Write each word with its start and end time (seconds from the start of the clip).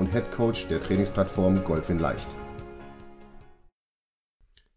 und 0.00 0.12
Head 0.12 0.32
Coach 0.32 0.66
der 0.68 0.82
Trainingsplattform 0.82 1.62
Golf 1.62 1.90
in 1.90 1.98
Leicht. 1.98 2.34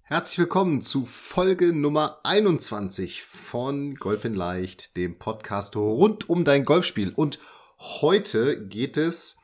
Herzlich 0.02 0.38
willkommen 0.38 0.82
zu 0.82 1.06
Folge 1.06 1.72
Nummer 1.72 2.20
21 2.26 3.24
von 3.24 3.96
Golf 3.96 4.26
in 4.26 4.34
Leicht, 4.34 4.98
dem 4.98 5.18
Podcast 5.18 5.78
rund 5.78 6.30
um 6.30 6.44
dein 6.44 6.66
Golfspiel. 6.66 7.14
Und 7.16 7.40
heute 7.80 8.68
geht 8.68 8.98
es 8.98 9.38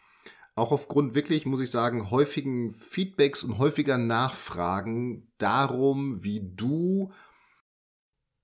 auch 0.53 0.73
aufgrund 0.73 1.15
wirklich, 1.15 1.45
muss 1.45 1.61
ich 1.61 1.71
sagen, 1.71 2.11
häufigen 2.11 2.71
Feedbacks 2.71 3.41
und 3.43 3.57
häufiger 3.57 3.98
Nachfragen 3.98 5.31
darum, 5.37 6.25
wie 6.25 6.41
du 6.55 7.13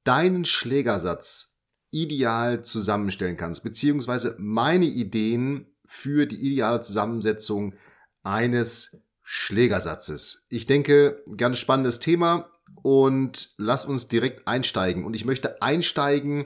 deinen 0.06 0.46
Schlägersatz 0.46 1.60
ideal 1.92 2.64
zusammenstellen 2.64 3.36
kannst, 3.36 3.62
beziehungsweise 3.62 4.38
meine 4.40 4.86
Ideen 4.86 5.75
für 5.86 6.26
die 6.26 6.38
ideale 6.38 6.82
Zusammensetzung 6.82 7.76
eines 8.24 8.98
Schlägersatzes. 9.24 10.46
Ich 10.50 10.66
denke, 10.66 11.24
ganz 11.38 11.58
spannendes 11.58 12.00
Thema 12.00 12.50
und 12.84 13.50
lass 13.58 13.86
uns 13.86 14.08
direkt 14.08 14.48
einsteigen. 14.48 15.06
Und 15.06 15.16
ich 15.16 15.26
möchte 15.26 15.62
einsteigen 15.62 16.46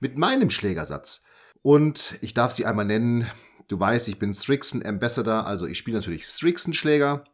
mit 0.00 0.16
meinem 0.16 0.50
Schlägersatz. 0.50 1.24
Und 1.62 2.14
ich 2.20 2.34
darf 2.34 2.52
sie 2.52 2.66
einmal 2.66 2.84
nennen. 2.84 3.30
Du 3.68 3.80
weißt, 3.80 4.08
ich 4.08 4.18
bin 4.18 4.32
Strixon 4.32 4.84
Ambassador, 4.84 5.46
also 5.46 5.66
ich 5.66 5.78
spiele 5.78 5.96
natürlich 5.96 6.26
Strixon 6.26 6.74
Schläger. 6.74 7.24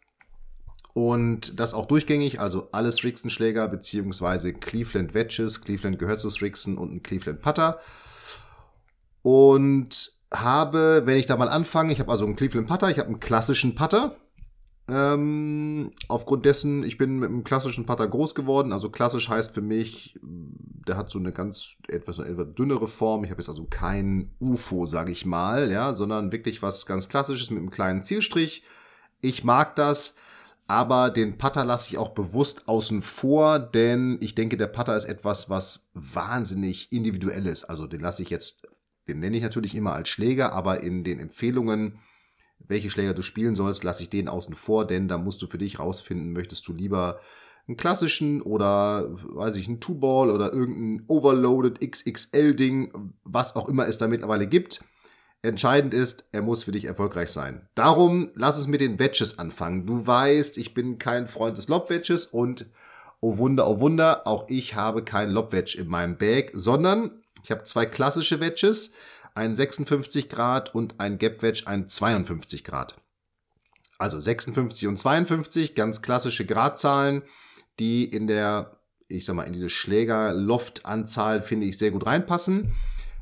Und 0.92 1.58
das 1.60 1.74
auch 1.74 1.86
durchgängig, 1.86 2.40
also 2.40 2.68
alle 2.72 2.92
Strixon 2.92 3.30
Schläger 3.30 3.68
beziehungsweise 3.68 4.52
Cleveland 4.52 5.14
Wedges. 5.14 5.60
Cleveland 5.60 5.98
gehört 5.98 6.20
zu 6.20 6.30
Strixon 6.30 6.78
und 6.78 6.92
ein 6.92 7.02
Cleveland 7.02 7.42
Putter. 7.42 7.80
Und 9.22 10.19
habe, 10.32 11.02
wenn 11.04 11.16
ich 11.16 11.26
da 11.26 11.36
mal 11.36 11.48
anfange, 11.48 11.92
ich 11.92 12.00
habe 12.00 12.10
also 12.10 12.24
einen 12.24 12.36
Cleveland 12.36 12.68
Putter, 12.68 12.90
ich 12.90 12.98
habe 12.98 13.08
einen 13.08 13.20
klassischen 13.20 13.74
Putter. 13.74 14.16
Ähm, 14.88 15.92
aufgrund 16.08 16.44
dessen, 16.44 16.82
ich 16.82 16.96
bin 16.96 17.18
mit 17.18 17.28
einem 17.28 17.44
klassischen 17.44 17.86
Putter 17.86 18.08
groß 18.08 18.34
geworden. 18.34 18.72
Also 18.72 18.90
klassisch 18.90 19.28
heißt 19.28 19.52
für 19.52 19.60
mich, 19.60 20.18
der 20.22 20.96
hat 20.96 21.10
so 21.10 21.18
eine 21.18 21.32
ganz 21.32 21.76
etwas, 21.88 22.18
etwas 22.18 22.54
dünnere 22.54 22.88
Form. 22.88 23.22
Ich 23.22 23.30
habe 23.30 23.40
jetzt 23.40 23.48
also 23.48 23.66
kein 23.70 24.34
UFO, 24.40 24.86
sage 24.86 25.12
ich 25.12 25.24
mal, 25.24 25.70
ja, 25.70 25.92
sondern 25.92 26.32
wirklich 26.32 26.62
was 26.62 26.86
ganz 26.86 27.08
Klassisches 27.08 27.50
mit 27.50 27.60
einem 27.60 27.70
kleinen 27.70 28.02
Zielstrich. 28.02 28.64
Ich 29.20 29.44
mag 29.44 29.76
das, 29.76 30.16
aber 30.66 31.10
den 31.10 31.38
Putter 31.38 31.64
lasse 31.64 31.90
ich 31.90 31.98
auch 31.98 32.10
bewusst 32.10 32.66
außen 32.68 33.02
vor, 33.02 33.58
denn 33.58 34.18
ich 34.20 34.34
denke, 34.34 34.56
der 34.56 34.68
Putter 34.68 34.96
ist 34.96 35.04
etwas, 35.04 35.50
was 35.50 35.90
wahnsinnig 35.94 36.90
individuell 36.92 37.46
ist. 37.46 37.64
Also 37.64 37.86
den 37.86 38.00
lasse 38.00 38.22
ich 38.22 38.30
jetzt 38.30 38.66
den 39.10 39.20
nenne 39.20 39.36
ich 39.36 39.42
natürlich 39.42 39.74
immer 39.74 39.94
als 39.94 40.08
Schläger, 40.08 40.52
aber 40.52 40.82
in 40.82 41.02
den 41.04 41.18
Empfehlungen, 41.18 41.98
welche 42.58 42.90
Schläger 42.90 43.14
du 43.14 43.22
spielen 43.22 43.56
sollst, 43.56 43.82
lasse 43.84 44.02
ich 44.02 44.10
den 44.10 44.28
außen 44.28 44.54
vor, 44.54 44.86
denn 44.86 45.08
da 45.08 45.18
musst 45.18 45.42
du 45.42 45.48
für 45.48 45.58
dich 45.58 45.78
rausfinden, 45.78 46.32
möchtest 46.32 46.66
du 46.68 46.72
lieber 46.72 47.20
einen 47.66 47.76
klassischen 47.76 48.40
oder, 48.42 49.08
weiß 49.10 49.56
ich, 49.56 49.68
einen 49.68 49.80
Two-Ball 49.80 50.30
oder 50.30 50.52
irgendein 50.52 51.04
Overloaded 51.08 51.80
XXL-Ding, 51.80 52.92
was 53.24 53.56
auch 53.56 53.68
immer 53.68 53.86
es 53.86 53.98
da 53.98 54.08
mittlerweile 54.08 54.46
gibt. 54.46 54.84
Entscheidend 55.42 55.94
ist, 55.94 56.28
er 56.32 56.42
muss 56.42 56.64
für 56.64 56.72
dich 56.72 56.84
erfolgreich 56.84 57.30
sein. 57.30 57.66
Darum 57.74 58.30
lass 58.34 58.58
uns 58.58 58.66
mit 58.66 58.80
den 58.80 58.98
Wedges 58.98 59.38
anfangen. 59.38 59.86
Du 59.86 60.06
weißt, 60.06 60.58
ich 60.58 60.74
bin 60.74 60.98
kein 60.98 61.26
Freund 61.26 61.56
des 61.56 61.68
Lob-Wedges 61.68 62.26
und 62.26 62.66
oh 63.20 63.38
Wunder, 63.38 63.68
oh 63.68 63.80
Wunder, 63.80 64.26
auch 64.26 64.46
ich 64.48 64.74
habe 64.74 65.02
kein 65.02 65.30
Lob-Wedge 65.30 65.78
in 65.78 65.88
meinem 65.88 66.16
Bag, 66.16 66.50
sondern 66.54 67.22
ich 67.42 67.50
habe 67.50 67.64
zwei 67.64 67.86
klassische 67.86 68.40
Wedges, 68.40 68.92
ein 69.34 69.56
56 69.56 70.28
Grad 70.28 70.74
und 70.74 70.98
ein 70.98 71.18
Gap 71.18 71.42
Wedge, 71.42 71.62
ein 71.66 71.88
52 71.88 72.64
Grad. 72.64 72.96
Also 73.98 74.20
56 74.20 74.88
und 74.88 74.96
52, 74.96 75.74
ganz 75.74 76.02
klassische 76.02 76.46
Gradzahlen, 76.46 77.22
die 77.78 78.04
in 78.04 78.26
der, 78.26 78.80
ich 79.08 79.24
sag 79.24 79.36
mal, 79.36 79.44
in 79.44 79.52
diese 79.52 79.70
Schläger-Loft-Anzahl 79.70 81.42
finde 81.42 81.66
ich 81.66 81.78
sehr 81.78 81.90
gut 81.90 82.06
reinpassen. 82.06 82.74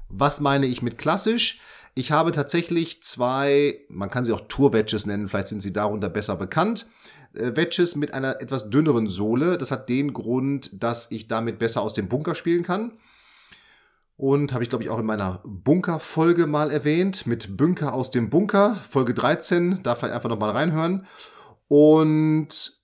Was 0.09 0.41
meine 0.41 0.67
ich 0.67 0.81
mit 0.81 0.97
klassisch? 0.97 1.61
Ich 1.95 2.12
habe 2.12 2.31
tatsächlich 2.31 3.03
zwei, 3.03 3.81
man 3.89 4.09
kann 4.09 4.25
sie 4.25 4.33
auch 4.33 4.43
Tour-Wedges 4.49 5.07
nennen, 5.07 5.28
vielleicht 5.28 5.49
sind 5.49 5.62
sie 5.62 5.73
darunter 5.73 6.09
besser 6.09 6.37
bekannt. 6.37 6.87
Äh, 7.34 7.57
Wedges 7.57 7.97
mit 7.97 8.15
einer 8.15 8.41
etwas 8.41 8.71
dünneren 8.71 9.09
Sohle. 9.09 9.59
Das 9.59 9.71
hat 9.71 9.89
den 9.89 10.12
Grund, 10.12 10.83
dass 10.83 11.11
ich 11.11 11.28
damit 11.28 11.59
besser 11.59 11.83
aus 11.83 11.95
dem 11.95 12.09
Bunker 12.09 12.34
spielen 12.34 12.62
kann. 12.62 12.93
Und 14.19 14.53
habe 14.53 14.65
ich, 14.65 14.69
glaube 14.69 14.83
ich, 14.83 14.91
auch 14.91 14.99
in 14.99 15.06
meiner 15.06 15.41
Bunker-Folge 15.45 16.49
mal 16.49 16.73
erwähnt, 16.73 17.29
mit 17.29 17.56
Bunker 17.56 17.95
aus 17.95 18.11
dem 18.11 18.31
Bunker, 18.31 18.75
Folge 18.75 19.15
13, 19.15 19.81
da 19.84 19.95
vielleicht 19.95 20.12
einfach 20.12 20.29
nochmal 20.29 20.51
reinhören. 20.51 21.06
Und 21.69 22.78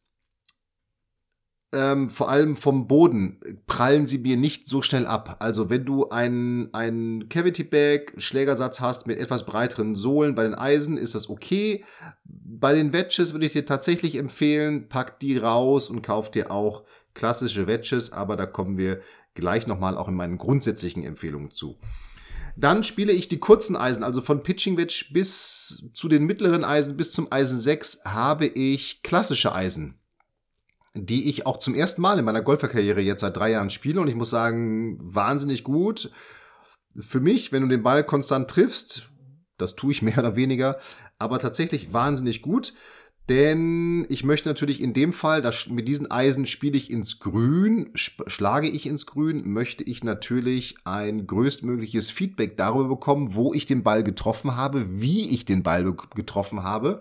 ähm, 1.74 2.08
vor 2.08 2.28
allem 2.30 2.54
vom 2.54 2.86
Boden 2.86 3.40
prallen 3.66 4.06
sie 4.06 4.18
mir 4.18 4.36
nicht 4.36 4.68
so 4.68 4.80
schnell 4.80 5.06
ab. 5.06 5.38
Also 5.40 5.70
wenn 5.70 5.84
du 5.84 6.08
einen, 6.08 6.72
einen 6.72 7.28
Cavity 7.28 7.64
Bag 7.64 8.12
Schlägersatz 8.16 8.80
hast 8.80 9.08
mit 9.08 9.18
etwas 9.18 9.44
breiteren 9.44 9.96
Sohlen 9.96 10.36
bei 10.36 10.44
den 10.44 10.54
Eisen, 10.54 10.96
ist 10.96 11.16
das 11.16 11.28
okay. 11.28 11.84
Bei 12.24 12.74
den 12.74 12.92
Wedges 12.92 13.32
würde 13.32 13.46
ich 13.46 13.54
dir 13.54 13.66
tatsächlich 13.66 14.14
empfehlen, 14.14 14.88
pack 14.88 15.18
die 15.18 15.36
raus 15.36 15.90
und 15.90 16.02
kauf 16.02 16.30
dir 16.30 16.52
auch 16.52 16.84
klassische 17.12 17.66
Wedges, 17.66 18.12
aber 18.12 18.36
da 18.36 18.46
kommen 18.46 18.78
wir 18.78 19.00
gleich 19.34 19.66
nochmal 19.66 19.96
auch 19.96 20.08
in 20.08 20.14
meinen 20.14 20.38
grundsätzlichen 20.38 21.02
Empfehlungen 21.02 21.50
zu. 21.50 21.78
Dann 22.56 22.84
spiele 22.84 23.12
ich 23.12 23.28
die 23.28 23.40
kurzen 23.40 23.76
Eisen, 23.76 24.04
also 24.04 24.20
von 24.20 24.42
Pitching 24.42 24.76
Wedge 24.76 25.06
bis 25.10 25.90
zu 25.92 26.08
den 26.08 26.24
mittleren 26.24 26.64
Eisen 26.64 26.96
bis 26.96 27.12
zum 27.12 27.30
Eisen 27.32 27.58
6 27.58 28.00
habe 28.04 28.46
ich 28.46 29.02
klassische 29.02 29.52
Eisen, 29.52 29.98
die 30.94 31.28
ich 31.28 31.46
auch 31.46 31.56
zum 31.58 31.74
ersten 31.74 32.00
Mal 32.00 32.18
in 32.18 32.24
meiner 32.24 32.42
Golferkarriere 32.42 33.00
jetzt 33.00 33.22
seit 33.22 33.36
drei 33.36 33.50
Jahren 33.50 33.70
spiele 33.70 34.00
und 34.00 34.08
ich 34.08 34.14
muss 34.14 34.30
sagen, 34.30 34.98
wahnsinnig 35.00 35.64
gut. 35.64 36.12
Für 37.00 37.20
mich, 37.20 37.50
wenn 37.50 37.62
du 37.62 37.68
den 37.68 37.82
Ball 37.82 38.04
konstant 38.04 38.48
triffst, 38.48 39.10
das 39.58 39.74
tue 39.74 39.90
ich 39.90 40.02
mehr 40.02 40.18
oder 40.18 40.36
weniger, 40.36 40.78
aber 41.18 41.38
tatsächlich 41.38 41.92
wahnsinnig 41.92 42.40
gut. 42.40 42.72
Denn 43.28 44.04
ich 44.10 44.22
möchte 44.22 44.50
natürlich 44.50 44.82
in 44.82 44.92
dem 44.92 45.14
Fall, 45.14 45.40
dass 45.40 45.68
mit 45.68 45.88
diesen 45.88 46.10
Eisen 46.10 46.46
spiele 46.46 46.76
ich 46.76 46.90
ins 46.90 47.20
Grün, 47.20 47.90
schlage 47.94 48.68
ich 48.68 48.86
ins 48.86 49.06
Grün, 49.06 49.50
möchte 49.50 49.82
ich 49.82 50.04
natürlich 50.04 50.74
ein 50.84 51.26
größtmögliches 51.26 52.10
Feedback 52.10 52.58
darüber 52.58 52.90
bekommen, 52.90 53.34
wo 53.34 53.54
ich 53.54 53.64
den 53.64 53.82
Ball 53.82 54.04
getroffen 54.04 54.56
habe, 54.56 55.00
wie 55.00 55.30
ich 55.30 55.46
den 55.46 55.62
Ball 55.62 55.84
getroffen 56.14 56.64
habe. 56.64 57.00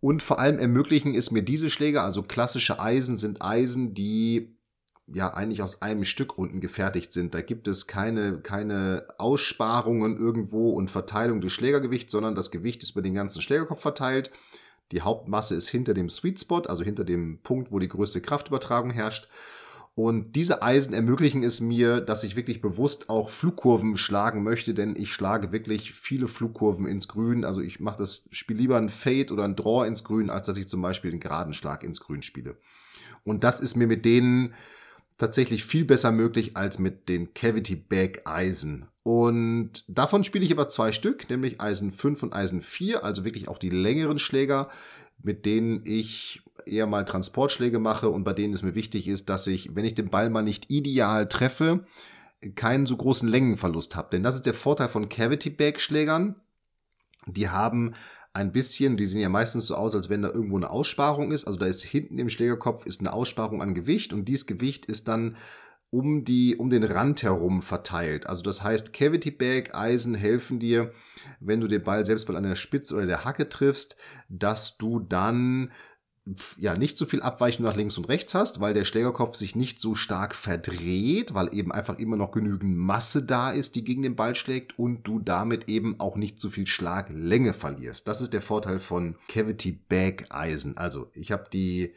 Und 0.00 0.24
vor 0.24 0.40
allem 0.40 0.58
ermöglichen 0.58 1.14
es 1.14 1.30
mir 1.30 1.42
diese 1.42 1.70
Schläge, 1.70 2.02
also 2.02 2.24
klassische 2.24 2.80
Eisen 2.80 3.16
sind 3.16 3.40
Eisen, 3.40 3.94
die 3.94 4.58
ja 5.06 5.32
eigentlich 5.32 5.62
aus 5.62 5.82
einem 5.82 6.04
Stück 6.04 6.36
unten 6.36 6.60
gefertigt 6.60 7.12
sind. 7.12 7.34
Da 7.34 7.42
gibt 7.42 7.68
es 7.68 7.86
keine, 7.86 8.40
keine 8.40 9.06
Aussparungen 9.18 10.16
irgendwo 10.16 10.70
und 10.70 10.90
Verteilung 10.90 11.40
des 11.40 11.52
Schlägergewichts, 11.52 12.10
sondern 12.10 12.34
das 12.34 12.50
Gewicht 12.50 12.82
ist 12.82 12.92
über 12.92 13.02
den 13.02 13.14
ganzen 13.14 13.42
Schlägerkopf 13.42 13.80
verteilt. 13.80 14.32
Die 14.92 15.00
Hauptmasse 15.00 15.54
ist 15.54 15.68
hinter 15.68 15.94
dem 15.94 16.08
Sweet 16.08 16.40
Spot, 16.40 16.60
also 16.60 16.84
hinter 16.84 17.04
dem 17.04 17.38
Punkt, 17.42 17.72
wo 17.72 17.78
die 17.78 17.88
größte 17.88 18.20
Kraftübertragung 18.20 18.90
herrscht. 18.90 19.28
Und 19.94 20.36
diese 20.36 20.62
Eisen 20.62 20.94
ermöglichen 20.94 21.42
es 21.42 21.60
mir, 21.60 22.00
dass 22.00 22.24
ich 22.24 22.34
wirklich 22.34 22.62
bewusst 22.62 23.10
auch 23.10 23.28
Flugkurven 23.28 23.98
schlagen 23.98 24.42
möchte, 24.42 24.72
denn 24.72 24.96
ich 24.96 25.12
schlage 25.12 25.52
wirklich 25.52 25.92
viele 25.92 26.28
Flugkurven 26.28 26.86
ins 26.86 27.08
Grün. 27.08 27.44
Also 27.44 27.60
ich 27.60 27.78
mache 27.80 27.98
das 27.98 28.28
Spiel 28.32 28.56
lieber 28.56 28.78
ein 28.78 28.88
Fade 28.88 29.32
oder 29.32 29.44
ein 29.44 29.56
Draw 29.56 29.86
ins 29.86 30.04
Grün, 30.04 30.30
als 30.30 30.46
dass 30.46 30.56
ich 30.56 30.68
zum 30.68 30.80
Beispiel 30.80 31.10
einen 31.10 31.20
geraden 31.20 31.52
Schlag 31.52 31.84
ins 31.84 32.00
Grün 32.00 32.22
spiele. 32.22 32.56
Und 33.24 33.44
das 33.44 33.60
ist 33.60 33.76
mir 33.76 33.86
mit 33.86 34.06
denen 34.06 34.54
tatsächlich 35.18 35.64
viel 35.64 35.84
besser 35.84 36.10
möglich 36.10 36.56
als 36.56 36.78
mit 36.78 37.08
den 37.10 37.34
Cavity 37.34 37.76
Bag 37.76 38.22
Eisen. 38.24 38.86
Und 39.02 39.84
davon 39.88 40.22
spiele 40.22 40.44
ich 40.44 40.52
aber 40.52 40.68
zwei 40.68 40.92
Stück, 40.92 41.28
nämlich 41.28 41.60
Eisen 41.60 41.90
5 41.90 42.22
und 42.22 42.34
Eisen 42.34 42.62
4, 42.62 43.04
also 43.04 43.24
wirklich 43.24 43.48
auch 43.48 43.58
die 43.58 43.70
längeren 43.70 44.18
Schläger, 44.18 44.68
mit 45.22 45.44
denen 45.44 45.82
ich 45.84 46.42
eher 46.66 46.86
mal 46.86 47.04
Transportschläge 47.04 47.80
mache 47.80 48.08
und 48.10 48.22
bei 48.22 48.32
denen 48.32 48.54
es 48.54 48.62
mir 48.62 48.74
wichtig 48.74 49.08
ist, 49.08 49.28
dass 49.28 49.46
ich, 49.46 49.74
wenn 49.74 49.84
ich 49.84 49.94
den 49.94 50.10
Ball 50.10 50.30
mal 50.30 50.42
nicht 50.42 50.70
ideal 50.70 51.28
treffe, 51.28 51.84
keinen 52.54 52.86
so 52.86 52.96
großen 52.96 53.28
Längenverlust 53.28 53.96
habe. 53.96 54.10
Denn 54.12 54.22
das 54.22 54.34
ist 54.34 54.46
der 54.46 54.54
Vorteil 54.54 54.88
von 54.88 55.08
Cavity 55.08 55.50
Bag 55.50 55.80
Schlägern. 55.80 56.36
Die 57.26 57.48
haben 57.48 57.94
ein 58.32 58.52
bisschen, 58.52 58.96
die 58.96 59.06
sehen 59.06 59.20
ja 59.20 59.28
meistens 59.28 59.66
so 59.66 59.76
aus, 59.76 59.94
als 59.94 60.08
wenn 60.08 60.22
da 60.22 60.30
irgendwo 60.30 60.56
eine 60.56 60.70
Aussparung 60.70 61.32
ist. 61.32 61.46
Also 61.46 61.58
da 61.58 61.66
ist 61.66 61.82
hinten 61.82 62.18
im 62.18 62.30
Schlägerkopf 62.30 62.86
ist 62.86 63.00
eine 63.00 63.12
Aussparung 63.12 63.62
an 63.62 63.74
Gewicht 63.74 64.12
und 64.12 64.26
dieses 64.26 64.46
Gewicht 64.46 64.86
ist 64.86 65.08
dann 65.08 65.36
um 65.92 66.24
die, 66.24 66.56
um 66.56 66.70
den 66.70 66.84
Rand 66.84 67.22
herum 67.22 67.60
verteilt. 67.60 68.26
Also 68.26 68.42
das 68.42 68.62
heißt, 68.62 68.94
Cavity 68.94 69.30
Bag 69.30 69.74
Eisen 69.74 70.14
helfen 70.14 70.58
dir, 70.58 70.90
wenn 71.38 71.60
du 71.60 71.68
den 71.68 71.82
Ball 71.82 72.06
selbst 72.06 72.26
mal 72.28 72.36
an 72.36 72.44
der 72.44 72.56
Spitze 72.56 72.94
oder 72.94 73.04
der 73.04 73.26
Hacke 73.26 73.50
triffst, 73.50 73.96
dass 74.30 74.78
du 74.78 75.00
dann 75.00 75.70
ja, 76.56 76.78
nicht 76.78 76.96
so 76.96 77.04
viel 77.04 77.20
Abweichung 77.20 77.66
nach 77.66 77.76
links 77.76 77.98
und 77.98 78.08
rechts 78.08 78.34
hast, 78.34 78.60
weil 78.60 78.72
der 78.72 78.86
Schlägerkopf 78.86 79.36
sich 79.36 79.54
nicht 79.54 79.80
so 79.80 79.94
stark 79.94 80.34
verdreht, 80.34 81.34
weil 81.34 81.54
eben 81.54 81.72
einfach 81.72 81.98
immer 81.98 82.16
noch 82.16 82.30
genügend 82.30 82.74
Masse 82.78 83.22
da 83.22 83.50
ist, 83.50 83.74
die 83.74 83.84
gegen 83.84 84.02
den 84.02 84.16
Ball 84.16 84.34
schlägt 84.34 84.78
und 84.78 85.06
du 85.06 85.18
damit 85.18 85.68
eben 85.68 86.00
auch 86.00 86.16
nicht 86.16 86.38
so 86.38 86.48
viel 86.48 86.66
Schlaglänge 86.66 87.52
verlierst. 87.52 88.08
Das 88.08 88.22
ist 88.22 88.32
der 88.32 88.40
Vorteil 88.40 88.78
von 88.78 89.16
Cavity 89.28 89.72
Bag 89.72 90.26
Eisen. 90.30 90.78
Also, 90.78 91.10
ich 91.12 91.32
habe 91.32 91.44
die 91.52 91.92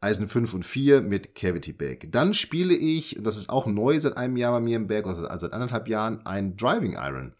Eisen 0.00 0.28
5 0.28 0.54
und 0.54 0.64
4 0.64 1.00
mit 1.00 1.34
Cavity 1.34 1.72
Bag. 1.72 2.08
Dann 2.10 2.34
spiele 2.34 2.74
ich, 2.74 3.16
und 3.18 3.24
das 3.24 3.36
ist 3.36 3.48
auch 3.48 3.66
neu 3.66 3.98
seit 3.98 4.16
einem 4.16 4.36
Jahr 4.36 4.52
bei 4.52 4.60
mir 4.60 4.76
im 4.76 4.86
Bag, 4.86 5.06
also 5.06 5.22
seit 5.22 5.52
anderthalb 5.52 5.88
Jahren, 5.88 6.24
ein 6.26 6.56
Driving 6.56 6.92
Iron. 6.92 7.34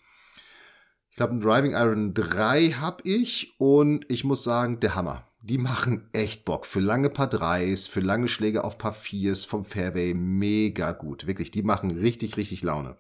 Ich 1.10 1.16
glaube, 1.16 1.34
ein 1.34 1.40
Driving 1.40 1.72
Iron 1.72 2.14
3 2.14 2.72
habe 2.72 3.02
ich 3.04 3.54
und 3.58 4.04
ich 4.08 4.24
muss 4.24 4.44
sagen, 4.44 4.80
der 4.80 4.94
Hammer 4.94 5.26
die 5.46 5.58
machen 5.58 6.08
echt 6.12 6.44
Bock. 6.44 6.66
Für 6.66 6.80
lange 6.80 7.08
Paar 7.08 7.28
3s, 7.28 7.88
für 7.88 8.00
lange 8.00 8.26
Schläge 8.26 8.64
auf 8.64 8.78
Paar 8.78 8.94
4s 8.94 9.46
vom 9.46 9.64
Fairway 9.64 10.12
mega 10.12 10.92
gut. 10.92 11.26
Wirklich, 11.26 11.52
die 11.52 11.62
machen 11.62 11.92
richtig, 11.92 12.36
richtig 12.36 12.62
Laune. 12.62 12.98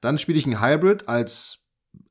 Dann 0.00 0.16
spiele 0.16 0.38
ich 0.38 0.46
ein 0.46 0.62
Hybrid 0.62 1.08
als 1.08 1.59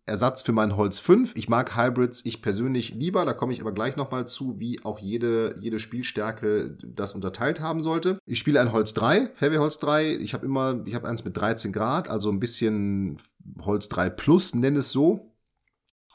Ersatz 0.09 0.41
für 0.41 0.51
meinen 0.51 0.75
Holz 0.75 0.99
5. 0.99 1.33
Ich 1.35 1.47
mag 1.47 1.77
Hybrids, 1.77 2.25
ich 2.25 2.41
persönlich 2.41 2.93
lieber, 2.93 3.25
da 3.25 3.33
komme 3.33 3.53
ich 3.53 3.61
aber 3.61 3.71
gleich 3.71 3.95
nochmal 3.95 4.27
zu, 4.27 4.59
wie 4.59 4.83
auch 4.83 4.99
jede, 4.99 5.55
jede 5.59 5.79
Spielstärke 5.79 6.77
das 6.83 7.13
unterteilt 7.13 7.61
haben 7.61 7.81
sollte. 7.81 8.19
Ich 8.25 8.39
spiele 8.39 8.59
ein 8.59 8.71
Holz 8.71 8.93
3, 8.93 9.31
Fairway 9.33 9.57
Holz 9.57 9.79
3. 9.79 10.15
Ich 10.15 10.33
habe 10.33 10.45
immer, 10.45 10.81
ich 10.85 10.95
habe 10.95 11.07
eins 11.07 11.23
mit 11.23 11.37
13 11.37 11.71
Grad, 11.71 12.09
also 12.09 12.29
ein 12.29 12.39
bisschen 12.39 13.17
Holz 13.61 13.87
3 13.89 14.09
plus, 14.09 14.53
nenne 14.53 14.79
es 14.79 14.91
so. 14.91 15.33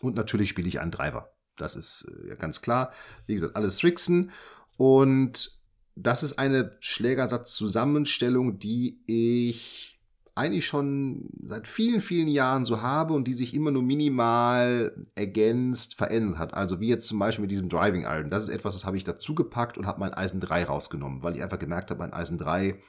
Und 0.00 0.16
natürlich 0.16 0.50
spiele 0.50 0.68
ich 0.68 0.80
einen 0.80 0.90
Driver. 0.90 1.34
Das 1.56 1.76
ist 1.76 2.06
äh, 2.08 2.30
ja 2.30 2.34
ganz 2.34 2.60
klar. 2.60 2.92
Wie 3.26 3.34
gesagt, 3.34 3.56
alles 3.56 3.78
Strixen. 3.78 4.30
Und 4.76 5.50
das 5.96 6.22
ist 6.22 6.38
eine 6.38 6.70
Schlägersatzzusammenstellung, 6.80 8.58
die 8.58 9.02
ich 9.06 9.93
eigentlich 10.34 10.66
schon 10.66 11.28
seit 11.44 11.68
vielen, 11.68 12.00
vielen 12.00 12.28
Jahren 12.28 12.64
so 12.64 12.82
habe 12.82 13.14
und 13.14 13.28
die 13.28 13.32
sich 13.32 13.54
immer 13.54 13.70
nur 13.70 13.82
minimal 13.82 14.94
ergänzt, 15.14 15.94
verändert 15.94 16.38
hat. 16.38 16.54
Also 16.54 16.80
wie 16.80 16.88
jetzt 16.88 17.06
zum 17.06 17.18
Beispiel 17.18 17.42
mit 17.42 17.50
diesem 17.50 17.68
Driving 17.68 18.02
Iron. 18.02 18.30
Das 18.30 18.42
ist 18.42 18.48
etwas, 18.48 18.74
das 18.74 18.84
habe 18.84 18.96
ich 18.96 19.04
dazu 19.04 19.34
gepackt 19.34 19.78
und 19.78 19.86
habe 19.86 20.00
mein 20.00 20.14
Eisen 20.14 20.40
3 20.40 20.64
rausgenommen, 20.64 21.22
weil 21.22 21.36
ich 21.36 21.42
einfach 21.42 21.58
gemerkt 21.58 21.90
habe, 21.90 22.00
mein 22.00 22.12
Eisen 22.12 22.38
3 22.38 22.80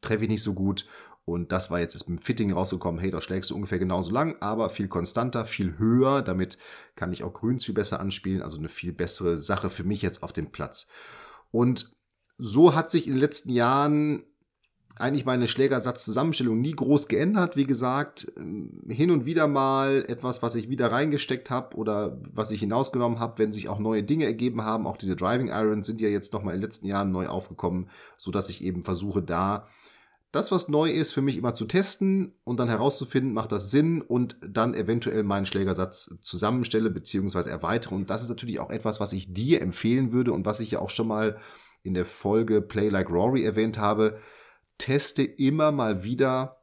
treffe 0.00 0.24
ich 0.24 0.30
nicht 0.30 0.42
so 0.42 0.54
gut 0.54 0.86
und 1.28 1.50
das 1.50 1.72
war 1.72 1.80
jetzt 1.80 1.96
ist 1.96 2.08
mit 2.08 2.20
dem 2.20 2.22
Fitting 2.22 2.52
rausgekommen, 2.52 3.00
hey, 3.00 3.10
da 3.10 3.20
schlägst 3.20 3.50
du 3.50 3.56
ungefähr 3.56 3.80
genauso 3.80 4.12
lang, 4.12 4.36
aber 4.40 4.70
viel 4.70 4.86
konstanter, 4.86 5.44
viel 5.44 5.76
höher. 5.76 6.22
Damit 6.22 6.56
kann 6.94 7.12
ich 7.12 7.24
auch 7.24 7.32
Grüns 7.32 7.64
viel 7.64 7.74
besser 7.74 7.98
anspielen. 7.98 8.42
Also 8.42 8.58
eine 8.58 8.68
viel 8.68 8.92
bessere 8.92 9.36
Sache 9.36 9.68
für 9.68 9.82
mich 9.82 10.02
jetzt 10.02 10.22
auf 10.22 10.32
dem 10.32 10.52
Platz. 10.52 10.86
Und 11.50 11.96
so 12.38 12.76
hat 12.76 12.92
sich 12.92 13.08
in 13.08 13.14
den 13.14 13.20
letzten 13.20 13.50
Jahren 13.50 14.22
eigentlich 14.98 15.26
meine 15.26 15.46
Schlägersatzzusammenstellung 15.46 16.60
nie 16.60 16.72
groß 16.72 17.08
geändert. 17.08 17.56
Wie 17.56 17.66
gesagt, 17.66 18.32
hin 18.88 19.10
und 19.10 19.26
wieder 19.26 19.46
mal 19.46 20.04
etwas, 20.08 20.42
was 20.42 20.54
ich 20.54 20.70
wieder 20.70 20.90
reingesteckt 20.90 21.50
habe 21.50 21.76
oder 21.76 22.18
was 22.32 22.50
ich 22.50 22.60
hinausgenommen 22.60 23.20
habe, 23.20 23.38
wenn 23.38 23.52
sich 23.52 23.68
auch 23.68 23.78
neue 23.78 24.02
Dinge 24.02 24.24
ergeben 24.24 24.64
haben. 24.64 24.86
Auch 24.86 24.96
diese 24.96 25.16
Driving 25.16 25.48
Irons 25.48 25.86
sind 25.86 26.00
ja 26.00 26.08
jetzt 26.08 26.32
nochmal 26.32 26.54
in 26.54 26.60
den 26.60 26.66
letzten 26.66 26.86
Jahren 26.86 27.12
neu 27.12 27.26
aufgekommen, 27.26 27.88
so 28.16 28.30
dass 28.30 28.48
ich 28.48 28.64
eben 28.64 28.84
versuche, 28.84 29.22
da 29.22 29.66
das, 30.32 30.50
was 30.50 30.68
neu 30.68 30.90
ist, 30.90 31.12
für 31.12 31.22
mich 31.22 31.38
immer 31.38 31.54
zu 31.54 31.64
testen 31.64 32.34
und 32.44 32.60
dann 32.60 32.68
herauszufinden, 32.68 33.32
macht 33.32 33.52
das 33.52 33.70
Sinn 33.70 34.02
und 34.02 34.36
dann 34.46 34.74
eventuell 34.74 35.22
meinen 35.22 35.46
Schlägersatz 35.46 36.14
zusammenstelle 36.20 36.90
bzw. 36.90 37.48
erweitere. 37.48 37.94
Und 37.94 38.10
das 38.10 38.22
ist 38.22 38.28
natürlich 38.28 38.60
auch 38.60 38.70
etwas, 38.70 39.00
was 39.00 39.12
ich 39.12 39.32
dir 39.32 39.62
empfehlen 39.62 40.12
würde 40.12 40.32
und 40.32 40.44
was 40.44 40.60
ich 40.60 40.72
ja 40.72 40.80
auch 40.80 40.90
schon 40.90 41.08
mal 41.08 41.38
in 41.82 41.94
der 41.94 42.04
Folge 42.04 42.60
Play 42.60 42.88
Like 42.88 43.10
Rory 43.10 43.44
erwähnt 43.44 43.78
habe. 43.78 44.18
Teste 44.78 45.22
immer 45.22 45.72
mal 45.72 46.04
wieder 46.04 46.62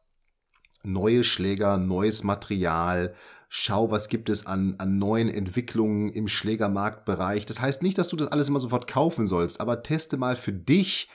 neue 0.84 1.24
Schläger, 1.24 1.78
neues 1.78 2.24
Material, 2.24 3.14
schau, 3.50 3.92
was 3.92 4.10
gibt 4.10 4.30
es 4.30 4.46
an, 4.46 4.76
an 4.80 4.98
neuen 4.98 5.30
Entwicklungen 5.30 6.12
im 6.12 6.28
Schlägermarktbereich. 6.28 7.46
Das 7.46 7.62
heißt 7.62 7.84
nicht, 7.84 7.98
dass 7.98 8.10
du 8.10 8.16
das 8.16 8.28
alles 8.28 8.48
immer 8.48 8.60
sofort 8.60 8.88
kaufen 8.88 9.28
sollst, 9.28 9.62
aber 9.62 9.84
teste 9.84 10.18
mal 10.18 10.36
für 10.36 10.54
dich, 10.54 11.10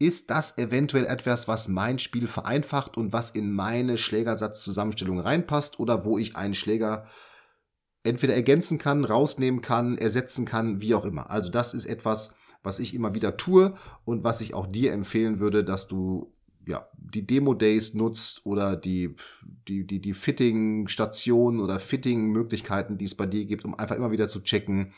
ist 0.00 0.30
das 0.30 0.56
eventuell 0.56 1.04
etwas, 1.04 1.46
was 1.46 1.68
mein 1.68 1.98
Spiel 1.98 2.26
vereinfacht 2.26 2.96
und 2.96 3.12
was 3.12 3.30
in 3.30 3.52
meine 3.52 3.98
Schlägersatzzusammenstellung 3.98 5.20
reinpasst 5.20 5.78
oder 5.78 6.06
wo 6.06 6.16
ich 6.16 6.36
einen 6.36 6.54
Schläger 6.54 7.06
entweder 8.02 8.34
ergänzen 8.34 8.78
kann, 8.78 9.04
rausnehmen 9.04 9.60
kann, 9.60 9.98
ersetzen 9.98 10.46
kann, 10.46 10.80
wie 10.80 10.94
auch 10.94 11.04
immer. 11.04 11.28
Also 11.28 11.50
das 11.50 11.74
ist 11.74 11.84
etwas, 11.84 12.34
was 12.62 12.78
ich 12.78 12.94
immer 12.94 13.12
wieder 13.12 13.36
tue 13.36 13.74
und 14.06 14.24
was 14.24 14.40
ich 14.40 14.54
auch 14.54 14.66
dir 14.66 14.92
empfehlen 14.92 15.38
würde, 15.38 15.64
dass 15.64 15.86
du 15.86 16.34
ja, 16.70 16.88
die 16.96 17.26
Demo-Days 17.26 17.94
nutzt 17.94 18.46
oder 18.46 18.76
die, 18.76 19.14
die, 19.68 19.86
die, 19.86 20.00
die 20.00 20.14
Fitting-Stationen 20.14 21.60
oder 21.60 21.80
Fitting-Möglichkeiten, 21.80 22.96
die 22.96 23.04
es 23.04 23.16
bei 23.16 23.26
dir 23.26 23.44
gibt, 23.44 23.64
um 23.64 23.74
einfach 23.74 23.96
immer 23.96 24.12
wieder 24.12 24.28
zu 24.28 24.40
checken, 24.40 24.92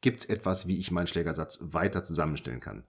gibt 0.00 0.20
es 0.20 0.24
etwas, 0.26 0.66
wie 0.66 0.78
ich 0.78 0.90
meinen 0.90 1.06
Schlägersatz 1.06 1.58
weiter 1.62 2.02
zusammenstellen 2.02 2.60
kann. 2.60 2.84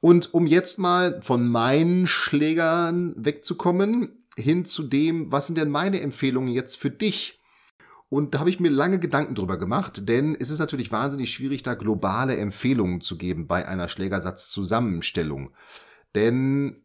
Und 0.00 0.32
um 0.32 0.46
jetzt 0.46 0.78
mal 0.78 1.20
von 1.22 1.48
meinen 1.48 2.06
Schlägern 2.06 3.14
wegzukommen, 3.16 4.26
hin 4.36 4.64
zu 4.64 4.82
dem, 4.84 5.30
was 5.32 5.46
sind 5.46 5.58
denn 5.58 5.70
meine 5.70 6.00
Empfehlungen 6.00 6.52
jetzt 6.52 6.76
für 6.76 6.90
dich? 6.90 7.40
Und 8.08 8.34
da 8.34 8.40
habe 8.40 8.50
ich 8.50 8.58
mir 8.58 8.70
lange 8.70 8.98
Gedanken 8.98 9.34
drüber 9.34 9.56
gemacht, 9.56 10.08
denn 10.08 10.36
es 10.38 10.50
ist 10.50 10.58
natürlich 10.58 10.90
wahnsinnig 10.90 11.32
schwierig, 11.32 11.62
da 11.62 11.74
globale 11.74 12.36
Empfehlungen 12.36 13.00
zu 13.00 13.16
geben 13.16 13.46
bei 13.46 13.68
einer 13.68 13.88
Schlägersatzzusammenstellung. 13.88 15.54
Denn 16.14 16.84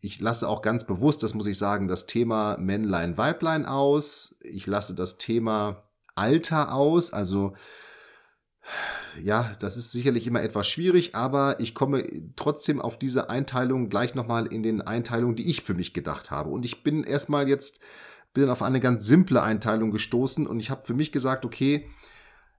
ich 0.00 0.20
lasse 0.20 0.48
auch 0.48 0.62
ganz 0.62 0.84
bewusst, 0.84 1.22
das 1.22 1.34
muss 1.34 1.46
ich 1.46 1.58
sagen, 1.58 1.88
das 1.88 2.06
Thema 2.06 2.56
Männlein, 2.58 3.16
Weiblein 3.16 3.66
aus. 3.66 4.38
Ich 4.42 4.66
lasse 4.66 4.94
das 4.94 5.18
Thema 5.18 5.84
Alter 6.14 6.74
aus. 6.74 7.12
Also 7.12 7.54
ja, 9.22 9.52
das 9.60 9.76
ist 9.76 9.92
sicherlich 9.92 10.26
immer 10.26 10.42
etwas 10.42 10.66
schwierig, 10.66 11.14
aber 11.14 11.60
ich 11.60 11.74
komme 11.74 12.04
trotzdem 12.36 12.80
auf 12.80 12.98
diese 12.98 13.30
Einteilung 13.30 13.88
gleich 13.88 14.14
nochmal 14.14 14.46
in 14.46 14.62
den 14.62 14.80
Einteilungen, 14.80 15.36
die 15.36 15.48
ich 15.48 15.62
für 15.62 15.74
mich 15.74 15.94
gedacht 15.94 16.30
habe. 16.30 16.50
Und 16.50 16.64
ich 16.64 16.82
bin 16.82 17.04
erstmal 17.04 17.48
jetzt, 17.48 17.80
bin 18.32 18.48
auf 18.48 18.62
eine 18.62 18.80
ganz 18.80 19.06
simple 19.06 19.42
Einteilung 19.42 19.90
gestoßen 19.90 20.46
und 20.46 20.60
ich 20.60 20.70
habe 20.70 20.84
für 20.84 20.94
mich 20.94 21.12
gesagt, 21.12 21.44
okay, 21.44 21.88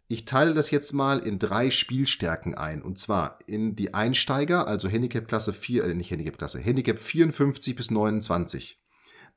ich 0.08 0.26
teile 0.26 0.54
das 0.54 0.70
jetzt 0.72 0.94
mal 0.94 1.20
in 1.20 1.40
drei 1.40 1.72
Spielstärken 1.72 2.56
ein. 2.56 2.82
Und 2.82 3.00
zwar 3.00 3.40
in 3.48 3.76
die 3.76 3.94
Einsteiger, 3.94 4.68
also 4.68 4.88
Handicap 4.88 5.28
Klasse 5.28 5.54
4, 5.54 5.84
äh, 5.84 5.94
nicht 5.94 6.12
Handicap 6.12 6.38
Klasse, 6.38 6.60
Handicap 6.60 7.00
54 7.00 7.76
bis 7.76 7.92
29. 7.92 8.80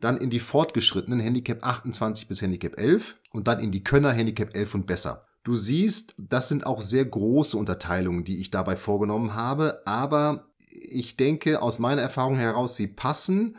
Dann 0.01 0.19
in 0.19 0.31
die 0.31 0.41
fortgeschrittenen 0.41 1.21
Handicap 1.21 1.65
28 1.65 2.29
bis 2.29 2.43
Handicap 2.43 2.79
11 2.79 3.17
und 3.33 3.49
dann 3.49 3.59
in 3.59 3.73
die 3.73 3.83
Könner 3.83 4.13
Handicap 4.13 4.55
11 4.55 4.75
und 4.75 4.87
besser. 4.87 5.27
Du 5.43 5.57
siehst, 5.57 6.15
das 6.19 6.49
sind 6.49 6.67
auch 6.67 6.83
sehr 6.83 7.05
große 7.05 7.57
Unterteilungen, 7.57 8.25
die 8.25 8.41
ich 8.41 8.51
dabei 8.51 8.77
vorgenommen 8.77 9.35
habe, 9.35 9.83
aber 9.87 10.51
ich 10.71 11.17
denke 11.17 11.63
aus 11.63 11.79
meiner 11.79 12.03
Erfahrung 12.03 12.37
heraus, 12.37 12.77
sie 12.77 12.87
passen, 12.87 13.57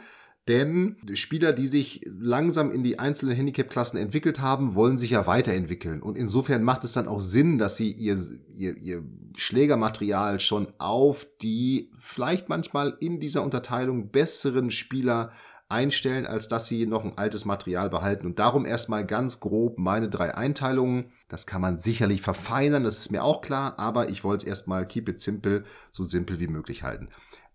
denn 0.47 0.97
Spieler, 1.13 1.53
die 1.53 1.67
sich 1.67 2.01
langsam 2.05 2.71
in 2.71 2.83
die 2.83 2.97
einzelnen 2.97 3.35
Handicap-Klassen 3.35 3.97
entwickelt 3.97 4.39
haben, 4.39 4.73
wollen 4.73 4.97
sich 4.97 5.11
ja 5.11 5.27
weiterentwickeln. 5.27 6.01
Und 6.01 6.17
insofern 6.17 6.63
macht 6.63 6.83
es 6.83 6.93
dann 6.93 7.07
auch 7.07 7.21
Sinn, 7.21 7.59
dass 7.59 7.77
sie 7.77 7.91
ihr, 7.91 8.17
ihr, 8.49 8.75
ihr 8.77 9.03
Schlägermaterial 9.35 10.39
schon 10.39 10.73
auf 10.79 11.27
die 11.41 11.91
vielleicht 11.99 12.49
manchmal 12.49 12.97
in 12.99 13.19
dieser 13.19 13.43
Unterteilung 13.43 14.09
besseren 14.09 14.71
Spieler 14.71 15.31
einstellen, 15.69 16.25
als 16.25 16.47
dass 16.47 16.65
sie 16.67 16.87
noch 16.87 17.05
ein 17.05 17.17
altes 17.17 17.45
Material 17.45 17.91
behalten. 17.91 18.25
Und 18.25 18.39
darum 18.39 18.65
erstmal 18.65 19.05
ganz 19.05 19.39
grob 19.39 19.77
meine 19.77 20.09
drei 20.09 20.33
Einteilungen. 20.33 21.11
Das 21.27 21.45
kann 21.45 21.61
man 21.61 21.77
sicherlich 21.77 22.21
verfeinern, 22.21 22.83
das 22.83 22.97
ist 22.97 23.11
mir 23.11 23.23
auch 23.23 23.41
klar, 23.41 23.77
aber 23.77 24.09
ich 24.09 24.23
wollte 24.23 24.45
es 24.45 24.49
erstmal 24.49 24.87
keep 24.87 25.07
it 25.09 25.21
simple, 25.21 25.63
so 25.91 26.03
simpel 26.03 26.39
wie 26.39 26.47
möglich 26.47 26.81
halten. 26.81 27.09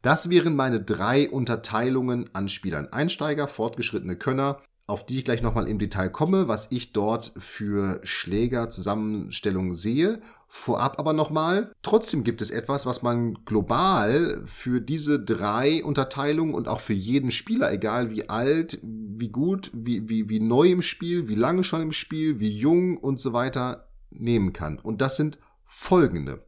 Das 0.04 0.28
wären 0.28 0.54
meine 0.54 0.80
drei 0.80 1.30
Unterteilungen 1.30 2.28
an 2.34 2.48
Spielern. 2.48 2.92
Einsteiger, 2.92 3.48
fortgeschrittene 3.48 4.16
Könner 4.16 4.60
auf 4.86 5.06
die 5.06 5.18
ich 5.18 5.24
gleich 5.24 5.40
nochmal 5.40 5.66
im 5.66 5.78
Detail 5.78 6.10
komme, 6.10 6.46
was 6.46 6.66
ich 6.70 6.92
dort 6.92 7.32
für 7.38 8.00
Schläger-Zusammenstellungen 8.02 9.74
sehe. 9.74 10.20
Vorab 10.46 10.98
aber 10.98 11.14
nochmal, 11.14 11.72
trotzdem 11.80 12.22
gibt 12.22 12.42
es 12.42 12.50
etwas, 12.50 12.84
was 12.84 13.02
man 13.02 13.38
global 13.46 14.42
für 14.44 14.82
diese 14.82 15.18
drei 15.18 15.82
Unterteilungen 15.82 16.54
und 16.54 16.68
auch 16.68 16.80
für 16.80 16.92
jeden 16.92 17.30
Spieler, 17.30 17.72
egal 17.72 18.10
wie 18.10 18.28
alt, 18.28 18.78
wie 18.82 19.28
gut, 19.28 19.70
wie, 19.72 20.08
wie, 20.08 20.28
wie 20.28 20.40
neu 20.40 20.70
im 20.70 20.82
Spiel, 20.82 21.28
wie 21.28 21.34
lange 21.34 21.64
schon 21.64 21.80
im 21.80 21.92
Spiel, 21.92 22.38
wie 22.38 22.50
jung 22.50 22.98
und 22.98 23.20
so 23.20 23.32
weiter, 23.32 23.88
nehmen 24.10 24.52
kann. 24.52 24.78
Und 24.78 25.00
das 25.00 25.16
sind 25.16 25.38
folgende. 25.64 26.44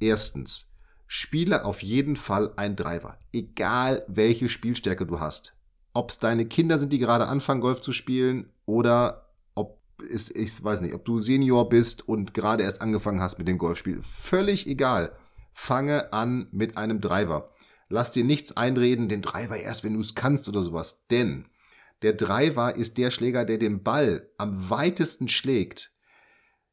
Erstens, 0.00 0.69
spiele 1.12 1.64
auf 1.64 1.82
jeden 1.82 2.14
Fall 2.14 2.52
ein 2.54 2.76
Driver. 2.76 3.18
Egal 3.32 4.04
welche 4.06 4.48
Spielstärke 4.48 5.06
du 5.06 5.18
hast. 5.18 5.56
Ob 5.92 6.10
es 6.10 6.20
deine 6.20 6.46
Kinder 6.46 6.78
sind, 6.78 6.92
die 6.92 7.00
gerade 7.00 7.26
anfangen, 7.26 7.60
Golf 7.60 7.80
zu 7.80 7.92
spielen, 7.92 8.52
oder 8.64 9.34
ob 9.56 9.82
ist, 10.02 10.36
ich 10.36 10.62
weiß 10.62 10.82
nicht, 10.82 10.94
ob 10.94 11.04
du 11.04 11.18
Senior 11.18 11.68
bist 11.68 12.08
und 12.08 12.32
gerade 12.32 12.62
erst 12.62 12.80
angefangen 12.80 13.20
hast 13.20 13.38
mit 13.38 13.48
dem 13.48 13.58
Golfspiel. 13.58 14.00
Völlig 14.02 14.68
egal. 14.68 15.10
Fange 15.52 16.12
an 16.12 16.46
mit 16.52 16.76
einem 16.76 17.00
Driver. 17.00 17.50
Lass 17.88 18.12
dir 18.12 18.22
nichts 18.22 18.56
einreden, 18.56 19.08
den 19.08 19.20
Driver 19.20 19.56
erst, 19.56 19.82
wenn 19.82 19.94
du 19.94 20.00
es 20.00 20.14
kannst 20.14 20.48
oder 20.48 20.62
sowas. 20.62 21.08
Denn 21.10 21.46
der 22.02 22.12
Driver 22.12 22.76
ist 22.76 22.98
der 22.98 23.10
Schläger, 23.10 23.44
der 23.44 23.58
den 23.58 23.82
Ball 23.82 24.30
am 24.38 24.70
weitesten 24.70 25.26
schlägt. 25.26 25.90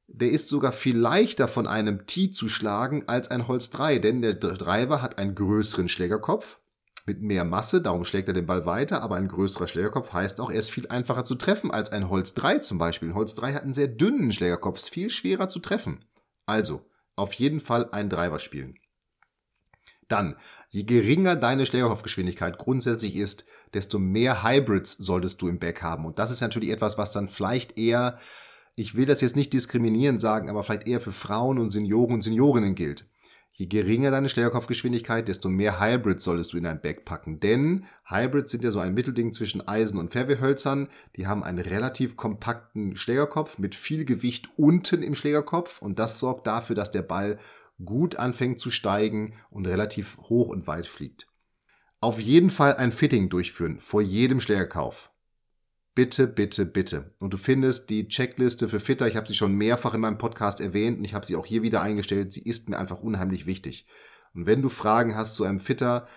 Der 0.07 0.31
ist 0.31 0.47
sogar 0.47 0.71
viel 0.71 0.97
leichter 0.97 1.47
von 1.47 1.67
einem 1.67 2.05
Tee 2.05 2.29
zu 2.29 2.49
schlagen 2.49 3.03
als 3.07 3.29
ein 3.29 3.47
Holz 3.47 3.69
3, 3.69 3.99
denn 3.99 4.21
der 4.21 4.33
Driver 4.33 5.01
hat 5.01 5.17
einen 5.17 5.35
größeren 5.35 5.89
Schlägerkopf 5.89 6.59
mit 7.07 7.21
mehr 7.21 7.45
Masse, 7.45 7.81
darum 7.81 8.03
schlägt 8.03 8.27
er 8.27 8.33
den 8.33 8.45
Ball 8.45 8.65
weiter, 8.65 9.01
aber 9.01 9.15
ein 9.15 9.29
größerer 9.29 9.69
Schlägerkopf 9.69 10.11
heißt 10.11 10.41
auch, 10.41 10.51
er 10.51 10.59
ist 10.59 10.71
viel 10.71 10.87
einfacher 10.87 11.23
zu 11.23 11.35
treffen 11.35 11.71
als 11.71 11.89
ein 11.93 12.09
Holz 12.09 12.33
3 12.33 12.59
zum 12.59 12.77
Beispiel. 12.77 13.09
Ein 13.09 13.15
Holz 13.15 13.33
3 13.33 13.53
hat 13.53 13.63
einen 13.63 13.73
sehr 13.73 13.87
dünnen 13.87 14.33
Schlägerkopf, 14.33 14.77
ist 14.77 14.89
viel 14.89 15.09
schwerer 15.09 15.47
zu 15.47 15.59
treffen. 15.59 16.03
Also, 16.45 16.85
auf 17.15 17.33
jeden 17.33 17.61
Fall 17.61 17.89
einen 17.91 18.09
Driver 18.09 18.39
spielen. 18.39 18.77
Dann, 20.09 20.35
je 20.69 20.83
geringer 20.83 21.37
deine 21.37 21.65
Schlägerkopfgeschwindigkeit 21.65 22.57
grundsätzlich 22.57 23.15
ist, 23.15 23.45
desto 23.73 23.99
mehr 23.99 24.43
Hybrids 24.43 24.91
solltest 24.91 25.41
du 25.41 25.47
im 25.47 25.59
Back 25.59 25.81
haben. 25.81 26.05
Und 26.05 26.19
das 26.19 26.29
ist 26.29 26.41
natürlich 26.41 26.71
etwas, 26.71 26.97
was 26.97 27.11
dann 27.11 27.29
vielleicht 27.29 27.77
eher, 27.77 28.17
ich 28.79 28.95
will 28.95 29.07
das 29.07 29.21
jetzt 29.21 29.35
nicht 29.35 29.53
diskriminierend 29.53 30.21
sagen, 30.21 30.49
aber 30.49 30.63
vielleicht 30.63 30.87
eher 30.87 31.01
für 31.01 31.11
Frauen 31.11 31.57
und 31.57 31.71
Senioren 31.71 32.13
und 32.13 32.21
Seniorinnen 32.21 32.75
gilt. 32.75 33.09
Je 33.51 33.65
geringer 33.65 34.11
deine 34.11 34.29
Schlägerkopfgeschwindigkeit, 34.29 35.27
desto 35.27 35.49
mehr 35.49 35.79
Hybrids 35.79 36.23
solltest 36.23 36.53
du 36.53 36.57
in 36.57 36.63
dein 36.63 36.79
Back 36.79 37.03
packen. 37.03 37.39
Denn 37.39 37.85
Hybrids 38.05 38.51
sind 38.51 38.63
ja 38.63 38.69
so 38.69 38.77
ein 38.77 38.93
Mittelding 38.93 39.33
zwischen 39.33 39.67
Eisen- 39.67 39.97
und 39.97 40.13
Fairwayhölzern. 40.13 40.89
Die 41.15 41.25
haben 41.25 41.43
einen 41.43 41.57
relativ 41.57 42.17
kompakten 42.17 42.95
Schlägerkopf 42.95 43.57
mit 43.57 43.73
viel 43.73 44.05
Gewicht 44.05 44.47
unten 44.57 45.01
im 45.01 45.15
Schlägerkopf 45.15 45.81
und 45.81 45.97
das 45.97 46.19
sorgt 46.19 46.45
dafür, 46.45 46.75
dass 46.75 46.91
der 46.91 47.01
Ball 47.01 47.39
gut 47.83 48.17
anfängt 48.17 48.59
zu 48.59 48.69
steigen 48.69 49.33
und 49.49 49.65
relativ 49.65 50.17
hoch 50.29 50.49
und 50.49 50.67
weit 50.67 50.85
fliegt. 50.85 51.25
Auf 51.99 52.19
jeden 52.19 52.51
Fall 52.51 52.75
ein 52.75 52.91
Fitting 52.91 53.29
durchführen 53.29 53.79
vor 53.79 54.03
jedem 54.03 54.39
Schlägerkauf. 54.39 55.09
Bitte, 55.97 56.27
bitte, 56.27 56.67
bitte. 56.67 57.09
Und 57.17 57.33
du 57.33 57.37
findest 57.37 57.89
die 57.89 58.07
Checkliste 58.07 58.69
für 58.69 58.79
Fitter, 58.79 59.07
ich 59.07 59.15
habe 59.15 59.27
sie 59.27 59.33
schon 59.33 59.55
mehrfach 59.55 59.95
in 59.95 60.01
meinem 60.01 60.19
Podcast 60.19 60.61
erwähnt 60.61 60.99
und 60.99 61.05
ich 61.05 61.15
habe 61.15 61.25
sie 61.25 61.35
auch 61.35 61.47
hier 61.47 61.63
wieder 61.63 61.81
eingestellt. 61.81 62.31
Sie 62.31 62.43
ist 62.43 62.69
mir 62.69 62.77
einfach 62.77 63.01
unheimlich 63.01 63.47
wichtig. 63.47 63.87
Und 64.35 64.45
wenn 64.45 64.61
du 64.61 64.69
Fragen 64.69 65.15
hast 65.15 65.33
zu 65.33 65.43
einem 65.43 65.59
Fitter, 65.59 66.07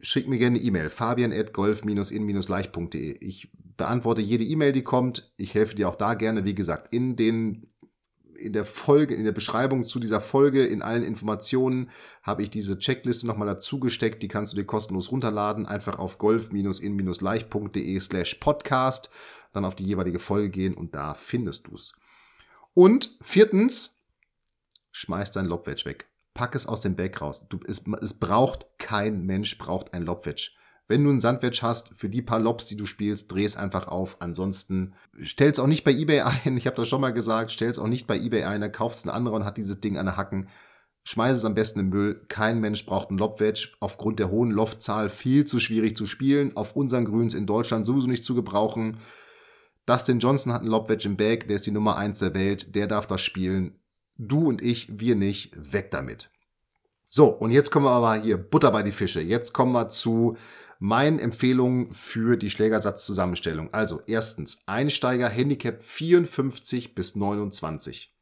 schick 0.00 0.26
mir 0.26 0.38
gerne 0.38 0.56
eine 0.56 0.66
E-Mail. 0.66 0.90
fabian 0.90 1.32
at 1.32 1.52
golf-in-leicht.de. 1.52 3.18
Ich 3.20 3.52
beantworte 3.76 4.22
jede 4.22 4.42
E-Mail, 4.42 4.72
die 4.72 4.82
kommt. 4.82 5.32
Ich 5.36 5.54
helfe 5.54 5.76
dir 5.76 5.88
auch 5.88 5.94
da 5.94 6.14
gerne. 6.14 6.44
Wie 6.44 6.56
gesagt, 6.56 6.92
in 6.92 7.14
den 7.14 7.68
in 8.42 8.52
der 8.52 8.64
Folge, 8.64 9.14
in 9.14 9.24
der 9.24 9.32
Beschreibung 9.32 9.84
zu 9.84 9.98
dieser 9.98 10.20
Folge, 10.20 10.66
in 10.66 10.82
allen 10.82 11.04
Informationen 11.04 11.90
habe 12.22 12.42
ich 12.42 12.50
diese 12.50 12.78
Checkliste 12.78 13.26
nochmal 13.26 13.46
dazu 13.46 13.80
gesteckt. 13.80 14.22
Die 14.22 14.28
kannst 14.28 14.52
du 14.52 14.56
dir 14.56 14.64
kostenlos 14.64 15.10
runterladen. 15.10 15.66
Einfach 15.66 15.98
auf 15.98 16.18
golf-in-leicht.de 16.18 18.00
slash 18.00 18.34
podcast. 18.36 19.10
Dann 19.52 19.64
auf 19.64 19.74
die 19.74 19.84
jeweilige 19.84 20.18
Folge 20.18 20.50
gehen 20.50 20.74
und 20.74 20.94
da 20.94 21.14
findest 21.14 21.68
du 21.68 21.74
es. 21.74 21.94
Und 22.74 23.16
viertens, 23.20 24.02
schmeiß 24.90 25.32
dein 25.32 25.46
Lobwedge 25.46 25.84
weg. 25.84 26.08
Pack 26.34 26.54
es 26.54 26.66
aus 26.66 26.80
dem 26.80 26.96
Bag 26.96 27.20
raus. 27.20 27.48
Du, 27.48 27.60
es, 27.66 27.84
es 28.00 28.14
braucht 28.14 28.66
kein 28.78 29.24
Mensch 29.24 29.58
braucht 29.58 29.92
ein 29.92 30.02
Lobwedge. 30.02 30.52
Wenn 30.88 31.04
du 31.04 31.10
einen 31.10 31.20
Sandwedge 31.20 31.60
hast, 31.62 31.90
für 31.94 32.08
die 32.08 32.22
paar 32.22 32.40
Lobs, 32.40 32.66
die 32.66 32.76
du 32.76 32.86
spielst, 32.86 33.30
dreh 33.30 33.44
es 33.44 33.56
einfach 33.56 33.88
auf. 33.88 34.16
Ansonsten 34.20 34.94
stell 35.20 35.50
es 35.50 35.58
auch 35.60 35.66
nicht 35.66 35.84
bei 35.84 35.92
eBay 35.92 36.20
ein. 36.22 36.56
Ich 36.56 36.66
habe 36.66 36.76
das 36.76 36.88
schon 36.88 37.00
mal 37.00 37.12
gesagt. 37.12 37.50
Stell 37.50 37.70
es 37.70 37.78
auch 37.78 37.88
nicht 37.88 38.06
bei 38.06 38.18
eBay 38.18 38.44
ein. 38.44 38.60
Da 38.60 38.68
kauft 38.68 38.98
es 38.98 39.04
ein 39.04 39.10
anderer 39.10 39.36
und 39.36 39.44
hat 39.44 39.56
dieses 39.56 39.80
Ding 39.80 39.96
an 39.96 40.06
der 40.06 40.16
Hacken. 40.16 40.48
Schmeiß 41.04 41.38
es 41.38 41.44
am 41.44 41.54
besten 41.54 41.80
im 41.80 41.88
Müll. 41.88 42.24
Kein 42.28 42.60
Mensch 42.60 42.86
braucht 42.86 43.08
einen 43.08 43.18
Lobwedge. 43.18 43.70
Aufgrund 43.80 44.18
der 44.18 44.30
hohen 44.30 44.50
Loftzahl 44.50 45.08
viel 45.08 45.44
zu 45.44 45.60
schwierig 45.60 45.96
zu 45.96 46.06
spielen. 46.06 46.56
Auf 46.56 46.76
unseren 46.76 47.04
Grüns 47.04 47.34
in 47.34 47.46
Deutschland 47.46 47.86
sowieso 47.86 48.08
nicht 48.08 48.24
zu 48.24 48.34
gebrauchen. 48.34 48.98
Dustin 49.86 50.20
Johnson 50.20 50.52
hat 50.52 50.60
einen 50.60 50.70
Lobwedge 50.70 51.08
im 51.08 51.16
Bag. 51.16 51.48
Der 51.48 51.56
ist 51.56 51.66
die 51.66 51.72
Nummer 51.72 51.96
eins 51.96 52.20
der 52.20 52.34
Welt. 52.34 52.74
Der 52.74 52.86
darf 52.86 53.06
das 53.06 53.20
spielen. 53.20 53.80
Du 54.18 54.46
und 54.46 54.62
ich, 54.62 55.00
wir 55.00 55.16
nicht. 55.16 55.52
Weg 55.72 55.90
damit. 55.90 56.31
So, 57.14 57.26
und 57.26 57.50
jetzt 57.50 57.70
kommen 57.70 57.84
wir 57.84 57.90
aber 57.90 58.14
hier 58.14 58.38
Butter 58.38 58.70
bei 58.70 58.82
die 58.82 58.90
Fische. 58.90 59.20
Jetzt 59.20 59.52
kommen 59.52 59.72
wir 59.72 59.90
zu 59.90 60.34
meinen 60.78 61.18
Empfehlungen 61.18 61.92
für 61.92 62.38
die 62.38 62.48
Schlägersatzzusammenstellung. 62.48 63.68
Also 63.74 64.00
erstens 64.06 64.62
Einsteiger 64.64 65.28
Handicap 65.28 65.82
54 65.82 66.94
bis 66.94 67.14
29. 67.14 68.16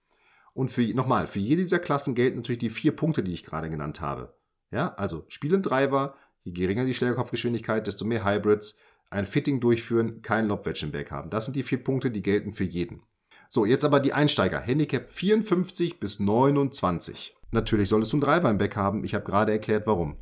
Und 0.55 0.73
für 0.73 0.83
nochmal, 0.93 1.29
für 1.29 1.39
jede 1.39 1.63
dieser 1.63 1.79
Klassen 1.79 2.17
gelten 2.17 2.39
natürlich 2.39 2.59
die 2.59 2.69
vier 2.69 2.91
Punkte, 2.91 3.23
die 3.23 3.33
ich 3.33 3.45
gerade 3.45 3.71
genannt 3.71 4.01
habe. 4.01 4.35
Ja, 4.73 4.93
also 4.95 5.25
spielen 5.29 5.63
Driver, 5.63 6.17
je 6.43 6.51
geringer 6.51 6.85
die 6.85 6.95
Schlägerkopfgeschwindigkeit, 6.95 7.87
desto 7.87 8.05
mehr 8.05 8.25
Hybrids, 8.25 8.77
ein 9.09 9.25
Fitting 9.25 9.61
durchführen, 9.61 10.21
kein 10.23 10.49
Lobwedge 10.49 10.87
im 10.87 10.91
Back 10.91 11.13
haben. 11.13 11.31
Das 11.31 11.45
sind 11.45 11.55
die 11.55 11.63
vier 11.63 11.85
Punkte, 11.85 12.11
die 12.11 12.23
gelten 12.23 12.55
für 12.55 12.65
jeden. 12.65 13.05
So, 13.49 13.65
jetzt 13.65 13.85
aber 13.85 14.01
die 14.01 14.15
Einsteiger. 14.15 14.59
Handicap 14.59 15.11
54 15.11 16.01
bis 16.01 16.19
29. 16.19 17.37
Natürlich 17.53 17.89
solltest 17.89 18.13
du 18.13 18.19
im 18.19 18.59
Back 18.59 18.77
haben. 18.77 19.05
Ich 19.05 19.15
habe 19.15 19.25
gerade 19.25 19.53
erklärt, 19.53 19.87
warum. 19.87 20.17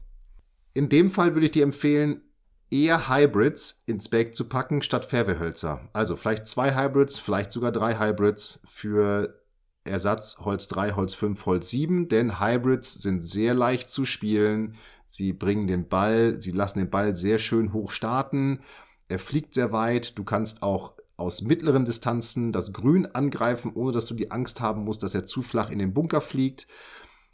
In 0.74 0.88
dem 0.88 1.10
Fall 1.10 1.34
würde 1.34 1.46
ich 1.46 1.52
dir 1.52 1.62
empfehlen, 1.62 2.22
eher 2.70 3.08
Hybrids 3.08 3.80
ins 3.86 4.08
Bag 4.08 4.32
zu 4.32 4.48
packen 4.48 4.82
statt 4.82 5.04
Fairwayhölzer. 5.04 5.88
Also 5.92 6.16
vielleicht 6.16 6.46
zwei 6.46 6.74
Hybrids, 6.74 7.18
vielleicht 7.18 7.52
sogar 7.52 7.72
drei 7.72 7.98
Hybrids 7.98 8.60
für 8.64 9.42
Ersatz 9.84 10.38
Holz 10.40 10.68
3, 10.68 10.92
Holz 10.92 11.14
5, 11.14 11.46
Holz 11.46 11.70
7, 11.70 12.08
denn 12.08 12.40
Hybrids 12.40 12.94
sind 12.94 13.22
sehr 13.22 13.54
leicht 13.54 13.90
zu 13.90 14.04
spielen. 14.04 14.76
Sie 15.06 15.32
bringen 15.32 15.66
den 15.66 15.88
Ball, 15.88 16.40
sie 16.40 16.50
lassen 16.50 16.78
den 16.78 16.90
Ball 16.90 17.14
sehr 17.14 17.38
schön 17.38 17.72
hoch 17.72 17.90
starten. 17.90 18.60
Er 19.08 19.18
fliegt 19.18 19.54
sehr 19.54 19.72
weit. 19.72 20.18
Du 20.18 20.24
kannst 20.24 20.62
auch 20.62 20.92
aus 21.16 21.42
mittleren 21.42 21.84
Distanzen 21.84 22.52
das 22.52 22.72
Grün 22.72 23.06
angreifen, 23.06 23.72
ohne 23.74 23.92
dass 23.92 24.06
du 24.06 24.14
die 24.14 24.30
Angst 24.30 24.60
haben 24.60 24.84
musst, 24.84 25.02
dass 25.02 25.14
er 25.14 25.24
zu 25.24 25.42
flach 25.42 25.70
in 25.70 25.78
den 25.78 25.94
Bunker 25.94 26.20
fliegt. 26.20 26.66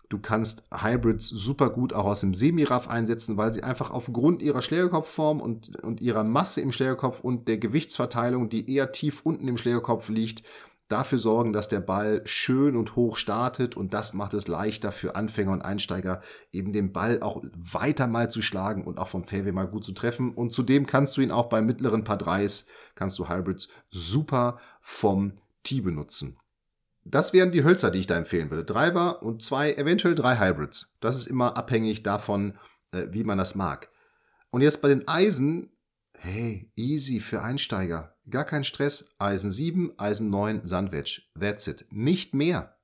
Du 0.08 0.18
kannst 0.18 0.64
Hybrids 0.70 1.28
super 1.28 1.70
gut 1.70 1.92
auch 1.92 2.04
aus 2.04 2.20
dem 2.20 2.34
Semiraff 2.34 2.88
einsetzen, 2.88 3.37
weil 3.37 3.54
sie 3.54 3.62
einfach 3.62 3.90
aufgrund 3.90 4.42
ihrer 4.42 4.62
Schlägerkopfform 4.62 5.40
und, 5.40 5.82
und 5.82 6.00
ihrer 6.00 6.25
Masse 6.25 6.61
im 6.61 6.73
Schlägerkopf 6.73 7.20
und 7.20 7.49
der 7.49 7.58
Gewichtsverteilung, 7.58 8.49
die 8.49 8.70
eher 8.70 8.92
tief 8.92 9.23
unten 9.25 9.49
im 9.49 9.56
Schlägerkopf 9.56 10.08
liegt, 10.11 10.42
dafür 10.88 11.18
sorgen, 11.18 11.52
dass 11.52 11.68
der 11.68 11.80
Ball 11.80 12.20
schön 12.25 12.76
und 12.76 12.96
hoch 12.96 13.16
startet 13.16 13.76
und 13.76 13.94
das 13.94 14.12
macht 14.12 14.34
es 14.34 14.49
leichter 14.49 14.92
für 14.92 15.16
Anfänger 15.16 15.52
und 15.52 15.62
Einsteiger, 15.62 16.20
eben 16.52 16.73
den 16.73 16.92
Ball 16.92 17.20
auch 17.20 17.42
weiter 17.54 18.06
mal 18.06 18.30
zu 18.30 18.42
schlagen 18.42 18.84
und 18.84 18.99
auch 18.99 19.08
vom 19.08 19.25
Fairway 19.25 19.52
mal 19.52 19.66
gut 19.66 19.84
zu 19.84 19.92
treffen. 19.92 20.34
Und 20.34 20.52
zudem 20.52 20.87
kannst 20.87 21.16
du 21.16 21.23
ihn 21.23 21.30
auch 21.30 21.49
bei 21.49 21.62
mittleren 21.62 22.04
Paar 22.04 22.18
3s, 22.18 22.66
kannst 22.94 23.18
du 23.18 23.28
Hybrids 23.28 23.68
super 23.90 24.58
vom 24.80 25.32
Tee 25.62 25.80
benutzen. 25.80 26.37
Das 27.04 27.32
wären 27.32 27.52
die 27.52 27.64
Hölzer, 27.64 27.90
die 27.90 28.00
ich 28.00 28.06
da 28.06 28.16
empfehlen 28.16 28.50
würde. 28.50 28.64
Driver 28.64 29.23
und 29.23 29.42
zwei, 29.42 29.75
eventuell 29.75 30.14
drei 30.14 30.38
Hybrids. 30.38 30.96
Das 31.00 31.16
ist 31.16 31.26
immer 31.26 31.56
abhängig 31.56 32.02
davon, 32.02 32.58
äh, 32.92 33.06
wie 33.11 33.25
man 33.25 33.38
das 33.38 33.54
mag. 33.54 33.90
Und 34.50 34.62
jetzt 34.62 34.80
bei 34.80 34.88
den 34.88 35.06
Eisen, 35.06 35.70
hey, 36.16 36.70
easy 36.76 37.20
für 37.20 37.42
Einsteiger. 37.42 38.16
Gar 38.30 38.44
kein 38.44 38.64
Stress. 38.64 39.14
Eisen 39.18 39.50
7, 39.50 39.99
Eisen 39.99 40.30
9, 40.30 40.62
Sandwedge. 40.64 41.23
That's 41.38 41.66
it. 41.66 41.87
Nicht 41.90 42.34
mehr. 42.34 42.76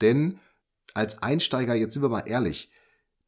Denn 0.00 0.38
als 0.94 1.22
Einsteiger, 1.22 1.74
jetzt 1.74 1.94
sind 1.94 2.02
wir 2.02 2.08
mal 2.08 2.28
ehrlich, 2.28 2.70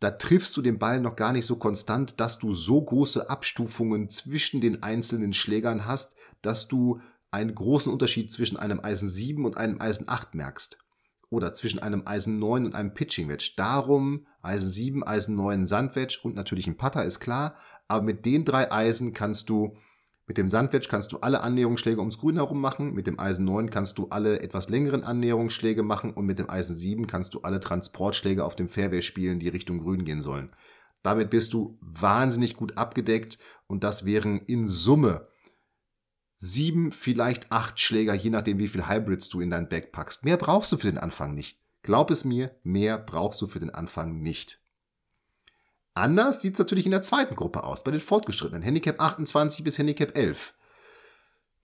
da 0.00 0.12
triffst 0.12 0.56
du 0.56 0.62
den 0.62 0.78
Ball 0.78 1.00
noch 1.00 1.16
gar 1.16 1.32
nicht 1.32 1.46
so 1.46 1.56
konstant, 1.56 2.20
dass 2.20 2.38
du 2.38 2.52
so 2.52 2.80
große 2.82 3.28
Abstufungen 3.28 4.08
zwischen 4.10 4.60
den 4.60 4.82
einzelnen 4.82 5.32
Schlägern 5.32 5.86
hast, 5.86 6.14
dass 6.40 6.68
du 6.68 7.00
einen 7.30 7.54
großen 7.54 7.92
Unterschied 7.92 8.32
zwischen 8.32 8.56
einem 8.56 8.80
Eisen 8.80 9.08
7 9.08 9.44
und 9.44 9.56
einem 9.56 9.80
Eisen 9.80 10.08
8 10.08 10.34
merkst. 10.34 10.78
Oder 11.30 11.52
zwischen 11.52 11.78
einem 11.78 12.06
Eisen 12.06 12.38
9 12.38 12.64
und 12.64 12.74
einem 12.74 12.94
Pitching 12.94 13.28
Wedge. 13.28 13.52
Darum 13.56 14.26
Eisen 14.40 14.70
7, 14.70 15.02
Eisen 15.04 15.36
9, 15.36 15.66
Sandwedge 15.66 16.20
und 16.22 16.34
natürlich 16.34 16.66
ein 16.66 16.78
Putter 16.78 17.04
ist 17.04 17.20
klar. 17.20 17.54
Aber 17.86 18.02
mit 18.02 18.24
den 18.24 18.46
drei 18.46 18.72
Eisen 18.72 19.12
kannst 19.12 19.50
du, 19.50 19.76
mit 20.26 20.38
dem 20.38 20.48
Sandwedge 20.48 20.88
kannst 20.88 21.12
du 21.12 21.18
alle 21.18 21.42
Annäherungsschläge 21.42 22.00
ums 22.00 22.18
Grün 22.18 22.36
herum 22.36 22.62
machen. 22.62 22.94
Mit 22.94 23.06
dem 23.06 23.20
Eisen 23.20 23.44
9 23.44 23.68
kannst 23.68 23.98
du 23.98 24.08
alle 24.08 24.40
etwas 24.40 24.70
längeren 24.70 25.04
Annäherungsschläge 25.04 25.82
machen. 25.82 26.14
Und 26.14 26.24
mit 26.24 26.38
dem 26.38 26.48
Eisen 26.48 26.74
7 26.74 27.06
kannst 27.06 27.34
du 27.34 27.42
alle 27.42 27.60
Transportschläge 27.60 28.42
auf 28.42 28.56
dem 28.56 28.70
Fairway 28.70 29.02
spielen, 29.02 29.38
die 29.38 29.48
Richtung 29.48 29.80
Grün 29.80 30.06
gehen 30.06 30.22
sollen. 30.22 30.50
Damit 31.02 31.30
bist 31.30 31.52
du 31.52 31.78
wahnsinnig 31.80 32.56
gut 32.56 32.76
abgedeckt 32.78 33.38
und 33.66 33.84
das 33.84 34.04
wären 34.04 34.40
in 34.46 34.66
Summe 34.66 35.28
sieben, 36.38 36.92
vielleicht 36.92 37.52
acht 37.52 37.78
Schläger, 37.78 38.14
je 38.14 38.30
nachdem, 38.30 38.58
wie 38.58 38.68
viel 38.68 38.88
Hybrids 38.88 39.28
du 39.28 39.40
in 39.40 39.50
dein 39.50 39.68
Bag 39.68 39.92
packst. 39.92 40.24
Mehr 40.24 40.36
brauchst 40.36 40.72
du 40.72 40.76
für 40.76 40.86
den 40.86 40.98
Anfang 40.98 41.34
nicht. 41.34 41.58
Glaub 41.82 42.10
es 42.10 42.24
mir, 42.24 42.54
mehr 42.62 42.96
brauchst 42.96 43.42
du 43.42 43.46
für 43.46 43.58
den 43.58 43.70
Anfang 43.70 44.20
nicht. 44.20 44.60
Anders 45.94 46.40
sieht 46.40 46.54
es 46.54 46.58
natürlich 46.60 46.84
in 46.84 46.92
der 46.92 47.02
zweiten 47.02 47.34
Gruppe 47.34 47.64
aus, 47.64 47.82
bei 47.82 47.90
den 47.90 48.00
Fortgeschrittenen, 48.00 48.62
Handicap 48.62 49.00
28 49.00 49.64
bis 49.64 49.78
Handicap 49.78 50.16
11. 50.16 50.54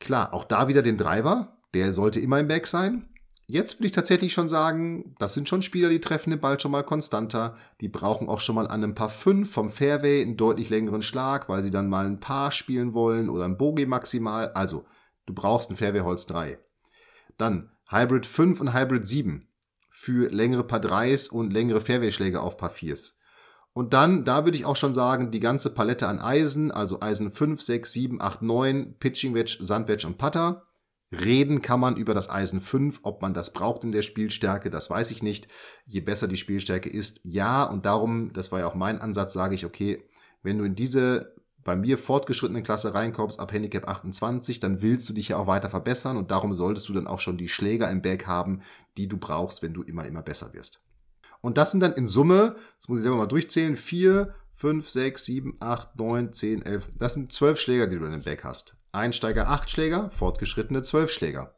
Klar, 0.00 0.34
auch 0.34 0.44
da 0.44 0.66
wieder 0.66 0.82
den 0.82 0.96
Driver, 0.96 1.56
der 1.72 1.92
sollte 1.92 2.18
immer 2.18 2.40
im 2.40 2.48
Bag 2.48 2.66
sein. 2.66 3.08
Jetzt 3.46 3.78
würde 3.78 3.86
ich 3.86 3.92
tatsächlich 3.92 4.32
schon 4.32 4.48
sagen, 4.48 5.14
das 5.18 5.34
sind 5.34 5.48
schon 5.48 5.60
Spieler, 5.60 5.90
die 5.90 6.00
treffen 6.00 6.30
den 6.30 6.40
Ball 6.40 6.58
schon 6.58 6.70
mal 6.70 6.82
konstanter. 6.82 7.56
Die 7.80 7.88
brauchen 7.88 8.28
auch 8.28 8.40
schon 8.40 8.54
mal 8.54 8.66
an 8.66 8.82
einem 8.82 8.94
Paar 8.94 9.10
5 9.10 9.50
vom 9.50 9.68
Fairway 9.68 10.22
einen 10.22 10.38
deutlich 10.38 10.70
längeren 10.70 11.02
Schlag, 11.02 11.48
weil 11.48 11.62
sie 11.62 11.70
dann 11.70 11.90
mal 11.90 12.06
ein 12.06 12.20
Paar 12.20 12.52
spielen 12.52 12.94
wollen 12.94 13.28
oder 13.28 13.44
ein 13.44 13.58
Bogey 13.58 13.84
maximal. 13.84 14.48
Also, 14.52 14.86
du 15.26 15.34
brauchst 15.34 15.70
ein 15.70 15.76
Fairway 15.76 16.00
Holz 16.00 16.24
3. 16.26 16.58
Dann 17.36 17.70
Hybrid 17.90 18.24
5 18.24 18.60
und 18.62 18.72
Hybrid 18.72 19.06
7 19.06 19.46
für 19.90 20.30
längere 20.30 20.64
Paar 20.64 20.80
3s 20.80 21.28
und 21.28 21.52
längere 21.52 21.82
Fairway-Schläge 21.82 22.40
auf 22.40 22.56
Paar 22.56 22.72
4s. 22.72 23.14
Und 23.74 23.92
dann, 23.92 24.24
da 24.24 24.44
würde 24.44 24.56
ich 24.56 24.64
auch 24.64 24.76
schon 24.76 24.94
sagen, 24.94 25.30
die 25.30 25.40
ganze 25.40 25.68
Palette 25.70 26.06
an 26.08 26.20
Eisen, 26.20 26.70
also 26.70 27.02
Eisen 27.02 27.30
5, 27.30 27.60
6, 27.60 27.92
7, 27.92 28.22
8, 28.22 28.40
9, 28.40 28.96
Pitching 28.98 29.34
Wedge, 29.34 29.58
Sandwedge 29.60 30.06
und 30.06 30.16
Putter. 30.16 30.62
Reden 31.14 31.62
kann 31.62 31.80
man 31.80 31.96
über 31.96 32.14
das 32.14 32.28
Eisen 32.28 32.60
5, 32.60 33.00
ob 33.02 33.22
man 33.22 33.34
das 33.34 33.52
braucht 33.52 33.84
in 33.84 33.92
der 33.92 34.02
Spielstärke, 34.02 34.70
das 34.70 34.90
weiß 34.90 35.10
ich 35.10 35.22
nicht. 35.22 35.48
Je 35.86 36.00
besser 36.00 36.28
die 36.28 36.36
Spielstärke 36.36 36.88
ist, 36.88 37.20
ja. 37.24 37.64
Und 37.64 37.86
darum, 37.86 38.32
das 38.32 38.52
war 38.52 38.60
ja 38.60 38.66
auch 38.66 38.74
mein 38.74 39.00
Ansatz, 39.00 39.32
sage 39.32 39.54
ich, 39.54 39.64
okay, 39.64 40.02
wenn 40.42 40.58
du 40.58 40.64
in 40.64 40.74
diese 40.74 41.34
bei 41.64 41.76
mir 41.76 41.96
fortgeschrittenen 41.96 42.62
Klasse 42.62 42.94
reinkommst, 42.94 43.40
ab 43.40 43.52
Handicap 43.52 43.88
28, 43.88 44.60
dann 44.60 44.82
willst 44.82 45.08
du 45.08 45.14
dich 45.14 45.28
ja 45.28 45.38
auch 45.38 45.46
weiter 45.46 45.70
verbessern 45.70 46.18
und 46.18 46.30
darum 46.30 46.52
solltest 46.52 46.88
du 46.88 46.92
dann 46.92 47.06
auch 47.06 47.20
schon 47.20 47.38
die 47.38 47.48
Schläger 47.48 47.90
im 47.90 48.02
Bag 48.02 48.26
haben, 48.26 48.60
die 48.98 49.08
du 49.08 49.16
brauchst, 49.16 49.62
wenn 49.62 49.72
du 49.72 49.82
immer, 49.82 50.04
immer 50.04 50.22
besser 50.22 50.52
wirst. 50.52 50.82
Und 51.40 51.56
das 51.58 51.70
sind 51.70 51.80
dann 51.80 51.94
in 51.94 52.06
Summe, 52.06 52.56
das 52.78 52.88
muss 52.88 52.98
ich 52.98 53.02
selber 53.02 53.16
mal 53.16 53.26
durchzählen, 53.26 53.76
4, 53.76 54.34
5, 54.54 54.88
6, 54.88 55.24
7, 55.24 55.56
8, 55.58 55.96
9, 55.96 56.32
10, 56.32 56.62
11. 56.62 56.90
Das 56.96 57.14
sind 57.14 57.32
12 57.32 57.58
Schläger, 57.58 57.86
die 57.88 57.98
du 57.98 58.04
in 58.04 58.12
dem 58.12 58.22
Bag 58.22 58.44
hast. 58.44 58.76
Einsteiger 58.92 59.48
8 59.48 59.68
Schläger, 59.68 60.10
Fortgeschrittene 60.10 60.82
12 60.82 61.10
Schläger. 61.10 61.56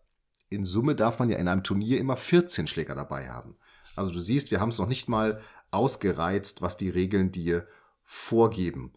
In 0.49 0.65
Summe 0.65 0.95
darf 0.95 1.19
man 1.19 1.29
ja 1.29 1.37
in 1.37 1.49
einem 1.49 1.63
Turnier 1.63 1.99
immer 1.99 2.17
14 2.17 2.67
Schläger 2.67 2.95
dabei 2.95 3.29
haben. 3.29 3.57
Also 3.97 4.13
du 4.13 4.21
siehst, 4.21 4.51
wir 4.51 4.61
haben 4.61 4.71
es 4.71 4.79
noch 4.79 4.89
nicht 4.89 5.09
mal 5.09 5.41
ausgereizt, 5.71 6.63
was 6.63 6.77
die 6.77 6.89
Regeln 6.89 7.33
dir 7.33 7.67
vorgeben. 8.03 8.95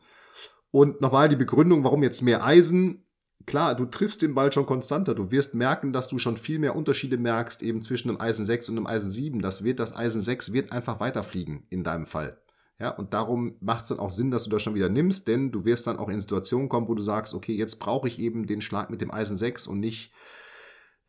Und 0.72 1.02
nochmal 1.02 1.28
die 1.28 1.36
Begründung, 1.36 1.84
warum 1.84 2.04
jetzt 2.04 2.22
mehr 2.22 2.44
Eisen. 2.44 3.04
Klar, 3.46 3.76
du 3.76 3.86
triffst 3.86 4.22
den 4.22 4.36
Ball 4.36 4.54
schon 4.54 4.66
konstanter. 4.66 5.16
Du 5.16 5.32
wirst 5.32 5.56
merken, 5.56 5.92
dass 5.92 6.08
du 6.08 6.20
schon 6.20 6.38
viel 6.38 6.60
mehr 6.60 6.76
Unterschiede 6.76 7.18
merkst, 7.18 7.64
eben 7.64 7.82
zwischen 7.82 8.10
einem 8.10 8.22
Eisen 8.22 8.46
6 8.46 8.70
und 8.70 8.78
einem 8.78 8.88
Eisen 8.88 9.12
7. 9.12 9.42
Das 9.42 9.64
wird, 9.64 9.80
das 9.80 9.96
Eisen 9.96 10.22
6 10.22 10.54
wird 10.54 10.72
einfach 10.72 11.00
weiterfliegen 11.00 11.66
in 11.70 11.84
deinem 11.84 12.06
Fall. 12.06 12.40
Ja, 12.80 12.92
und 12.92 13.14
darum 13.14 13.56
macht 13.60 13.84
es 13.84 13.90
dann 13.90 14.00
auch 14.00 14.10
Sinn, 14.10 14.32
dass 14.32 14.46
du 14.46 14.50
das 14.50 14.62
schon 14.62 14.76
wieder 14.76 14.88
nimmst, 14.88 15.28
denn 15.28 15.52
du 15.52 15.66
wirst 15.66 15.86
dann 15.86 15.98
auch 15.98 16.08
in 16.08 16.22
Situationen 16.22 16.70
kommen, 16.70 16.88
wo 16.88 16.96
du 16.96 17.04
sagst, 17.04 17.34
okay, 17.34 17.54
jetzt 17.54 17.80
brauche 17.80 18.08
ich 18.08 18.20
eben 18.20 18.48
den 18.48 18.62
Schlag 18.62 18.90
mit 18.90 19.02
dem 19.02 19.12
Eisen 19.12 19.38
6 19.38 19.68
und 19.68 19.82
nicht 19.82 20.14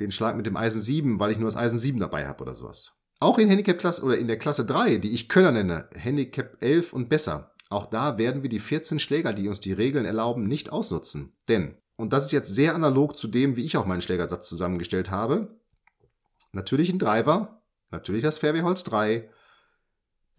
den 0.01 0.11
Schlag 0.11 0.37
mit 0.37 0.47
dem 0.47 0.57
Eisen 0.57 0.83
7, 0.83 1.21
weil 1.21 1.31
ich 1.31 1.39
nur 1.39 1.47
das 1.47 1.57
Eisen 1.57 1.79
7 1.79 2.01
dabei 2.01 2.27
habe 2.27 2.43
oder 2.43 2.55
sowas. 2.55 2.93
Auch 3.21 3.39
in 3.39 3.49
Handicap-Klasse 3.49 4.03
oder 4.03 4.19
in 4.19 4.27
der 4.27 4.39
Klasse 4.39 4.65
3, 4.65 4.97
die 4.97 5.13
ich 5.13 5.29
Könner 5.29 5.53
nenne, 5.53 5.89
Handicap 5.95 6.57
11 6.61 6.93
und 6.93 7.09
besser, 7.09 7.55
auch 7.69 7.87
da 7.87 8.19
werden 8.19 8.43
wir 8.43 8.51
die 8.51 8.59
14 8.59 8.99
Schläger, 8.99 9.33
die 9.33 9.47
uns 9.47 9.61
die 9.61 9.73
Regeln 9.73 10.05
erlauben, 10.05 10.49
nicht 10.49 10.73
ausnutzen. 10.73 11.37
Denn, 11.49 11.77
und 11.97 12.13
das 12.13 12.27
ist 12.27 12.33
jetzt 12.33 12.53
sehr 12.53 12.75
analog 12.75 13.17
zu 13.17 13.29
dem, 13.29 13.57
wie 13.57 13.65
ich 13.65 13.77
auch 13.77 13.87
meinen 13.87 14.03
Schlägersatz 14.03 14.49
zusammengestellt 14.49 15.11
habe, 15.11 15.61
natürlich 16.51 16.91
ein 16.91 16.99
Driver, 16.99 17.63
natürlich 17.91 18.23
das 18.23 18.39
Fairway 18.39 18.63
Holz 18.63 18.83
3, 18.83 19.31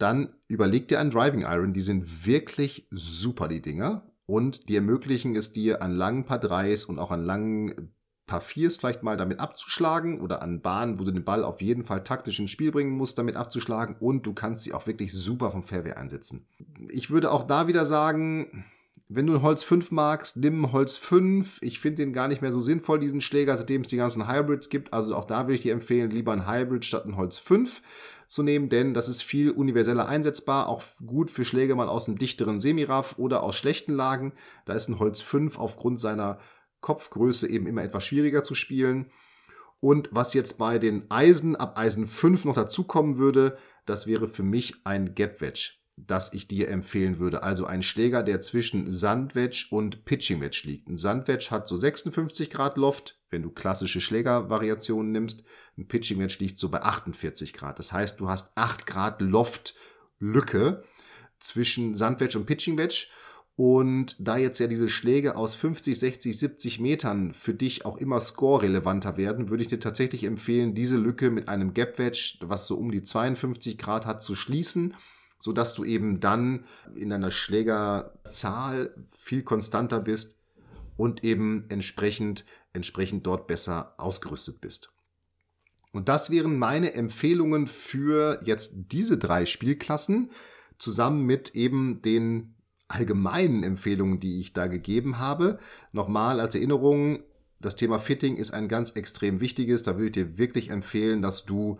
dann 0.02 0.34
überleg 0.48 0.88
dir 0.88 1.00
einen 1.00 1.10
Driving 1.10 1.42
Iron. 1.42 1.72
Die 1.72 1.80
sind 1.80 2.26
wirklich 2.26 2.88
super, 2.90 3.48
die 3.48 3.62
Dinger. 3.62 4.10
Und 4.26 4.68
die 4.68 4.76
ermöglichen 4.76 5.36
es 5.36 5.52
dir 5.52 5.82
an 5.82 5.92
langen 5.92 6.24
Paar 6.24 6.42
3s 6.42 6.86
und 6.86 6.98
auch 6.98 7.10
an 7.10 7.24
langen 7.24 7.92
Paar 8.26 8.40
4s 8.40 8.78
vielleicht 8.78 9.02
mal 9.02 9.16
damit 9.16 9.40
abzuschlagen 9.40 10.20
oder 10.20 10.42
an 10.42 10.62
Bahnen, 10.62 10.98
wo 10.98 11.04
du 11.04 11.10
den 11.10 11.24
Ball 11.24 11.44
auf 11.44 11.60
jeden 11.60 11.84
Fall 11.84 12.02
taktisch 12.02 12.38
ins 12.38 12.50
Spiel 12.50 12.72
bringen 12.72 12.92
musst, 12.92 13.18
damit 13.18 13.36
abzuschlagen. 13.36 13.96
Und 14.00 14.26
du 14.26 14.32
kannst 14.32 14.64
sie 14.64 14.72
auch 14.72 14.86
wirklich 14.86 15.12
super 15.12 15.50
vom 15.50 15.62
Fairway 15.62 15.92
einsetzen. 15.92 16.46
Ich 16.88 17.10
würde 17.10 17.30
auch 17.30 17.46
da 17.46 17.68
wieder 17.68 17.84
sagen, 17.84 18.64
wenn 19.08 19.26
du 19.26 19.34
ein 19.34 19.42
Holz 19.42 19.62
5 19.62 19.90
magst, 19.90 20.36
nimm 20.38 20.72
Holz 20.72 20.96
5. 20.96 21.58
Ich 21.60 21.80
finde 21.80 22.02
den 22.02 22.12
gar 22.12 22.28
nicht 22.28 22.42
mehr 22.42 22.52
so 22.52 22.60
sinnvoll, 22.60 22.98
diesen 22.98 23.20
Schläger, 23.20 23.56
seitdem 23.56 23.82
es 23.82 23.88
die 23.88 23.96
ganzen 23.96 24.28
Hybrids 24.28 24.68
gibt. 24.68 24.92
Also 24.92 25.14
auch 25.14 25.26
da 25.26 25.46
würde 25.46 25.56
ich 25.56 25.62
dir 25.62 25.72
empfehlen, 25.72 26.10
lieber 26.10 26.32
ein 26.32 26.48
Hybrid 26.48 26.84
statt 26.84 27.04
ein 27.04 27.16
Holz 27.16 27.38
5 27.38 27.82
zu 28.32 28.42
nehmen, 28.42 28.70
denn 28.70 28.94
das 28.94 29.08
ist 29.08 29.22
viel 29.22 29.50
universeller 29.50 30.08
einsetzbar, 30.08 30.68
auch 30.68 30.82
gut 31.04 31.30
für 31.30 31.44
Schläge 31.44 31.74
mal 31.74 31.88
aus 31.88 32.08
einem 32.08 32.16
dichteren 32.16 32.60
Semiraff 32.60 33.18
oder 33.18 33.42
aus 33.42 33.56
schlechten 33.56 33.92
Lagen. 33.92 34.32
Da 34.64 34.72
ist 34.72 34.88
ein 34.88 34.98
Holz 34.98 35.20
5 35.20 35.58
aufgrund 35.58 36.00
seiner 36.00 36.38
Kopfgröße 36.80 37.48
eben 37.48 37.66
immer 37.66 37.82
etwas 37.82 38.06
schwieriger 38.06 38.42
zu 38.42 38.54
spielen. 38.54 39.10
Und 39.80 40.08
was 40.12 40.32
jetzt 40.32 40.56
bei 40.56 40.78
den 40.78 41.10
Eisen 41.10 41.56
ab 41.56 41.76
Eisen 41.76 42.06
5 42.06 42.46
noch 42.46 42.54
dazukommen 42.54 43.18
würde, 43.18 43.58
das 43.84 44.06
wäre 44.06 44.28
für 44.28 44.42
mich 44.42 44.74
ein 44.84 45.14
Gap 45.14 45.40
Wedge 45.40 45.81
das 45.96 46.32
ich 46.32 46.48
dir 46.48 46.68
empfehlen 46.68 47.18
würde. 47.18 47.42
Also 47.42 47.66
ein 47.66 47.82
Schläger, 47.82 48.22
der 48.22 48.40
zwischen 48.40 48.90
Sandwedge 48.90 49.66
und 49.70 50.04
Pitching 50.04 50.40
Wedge 50.40 50.62
liegt. 50.64 50.88
Ein 50.88 50.98
Sandwedge 50.98 51.50
hat 51.50 51.68
so 51.68 51.76
56 51.76 52.50
Grad 52.50 52.76
Loft, 52.76 53.20
wenn 53.30 53.42
du 53.42 53.50
klassische 53.50 54.00
Schlägervariationen 54.00 55.12
nimmst. 55.12 55.44
Ein 55.76 55.88
Pitching 55.88 56.18
Wedge 56.18 56.36
liegt 56.38 56.58
so 56.58 56.70
bei 56.70 56.82
48 56.82 57.52
Grad. 57.52 57.78
Das 57.78 57.92
heißt, 57.92 58.20
du 58.20 58.28
hast 58.28 58.52
8 58.56 58.86
Grad 58.86 59.20
Loftlücke 59.20 60.82
zwischen 61.40 61.94
Sandwedge 61.94 62.38
und 62.38 62.46
Pitching 62.46 62.78
Wedge. 62.78 63.08
Und 63.54 64.16
da 64.18 64.38
jetzt 64.38 64.58
ja 64.60 64.66
diese 64.66 64.88
Schläge 64.88 65.36
aus 65.36 65.54
50, 65.54 65.98
60, 65.98 66.38
70 66.38 66.80
Metern 66.80 67.34
für 67.34 67.52
dich 67.52 67.84
auch 67.84 67.98
immer 67.98 68.18
score-relevanter 68.18 69.18
werden, 69.18 69.50
würde 69.50 69.62
ich 69.62 69.68
dir 69.68 69.78
tatsächlich 69.78 70.24
empfehlen, 70.24 70.74
diese 70.74 70.96
Lücke 70.96 71.30
mit 71.30 71.48
einem 71.48 71.74
Gap 71.74 71.98
Wedge, 71.98 72.38
was 72.40 72.66
so 72.66 72.76
um 72.76 72.90
die 72.90 73.02
52 73.02 73.76
Grad 73.76 74.06
hat, 74.06 74.24
zu 74.24 74.34
schließen 74.34 74.94
so 75.42 75.52
dass 75.52 75.74
du 75.74 75.84
eben 75.84 76.20
dann 76.20 76.64
in 76.94 77.10
deiner 77.10 77.32
Schlägerzahl 77.32 78.94
viel 79.10 79.42
konstanter 79.42 79.98
bist 79.98 80.38
und 80.96 81.24
eben 81.24 81.64
entsprechend, 81.68 82.44
entsprechend 82.72 83.26
dort 83.26 83.48
besser 83.48 83.94
ausgerüstet 83.98 84.60
bist. 84.60 84.92
Und 85.92 86.08
das 86.08 86.30
wären 86.30 86.58
meine 86.58 86.94
Empfehlungen 86.94 87.66
für 87.66 88.40
jetzt 88.44 88.92
diese 88.92 89.18
drei 89.18 89.44
Spielklassen 89.44 90.30
zusammen 90.78 91.26
mit 91.26 91.54
eben 91.56 92.00
den 92.02 92.54
allgemeinen 92.86 93.64
Empfehlungen, 93.64 94.20
die 94.20 94.38
ich 94.38 94.52
da 94.52 94.68
gegeben 94.68 95.18
habe. 95.18 95.58
Nochmal 95.90 96.38
als 96.38 96.54
Erinnerung, 96.54 97.24
das 97.60 97.74
Thema 97.74 97.98
Fitting 97.98 98.36
ist 98.36 98.52
ein 98.52 98.68
ganz 98.68 98.90
extrem 98.90 99.40
wichtiges. 99.40 99.82
Da 99.82 99.96
würde 99.96 100.06
ich 100.06 100.12
dir 100.12 100.38
wirklich 100.38 100.70
empfehlen, 100.70 101.20
dass 101.20 101.44
du 101.44 101.78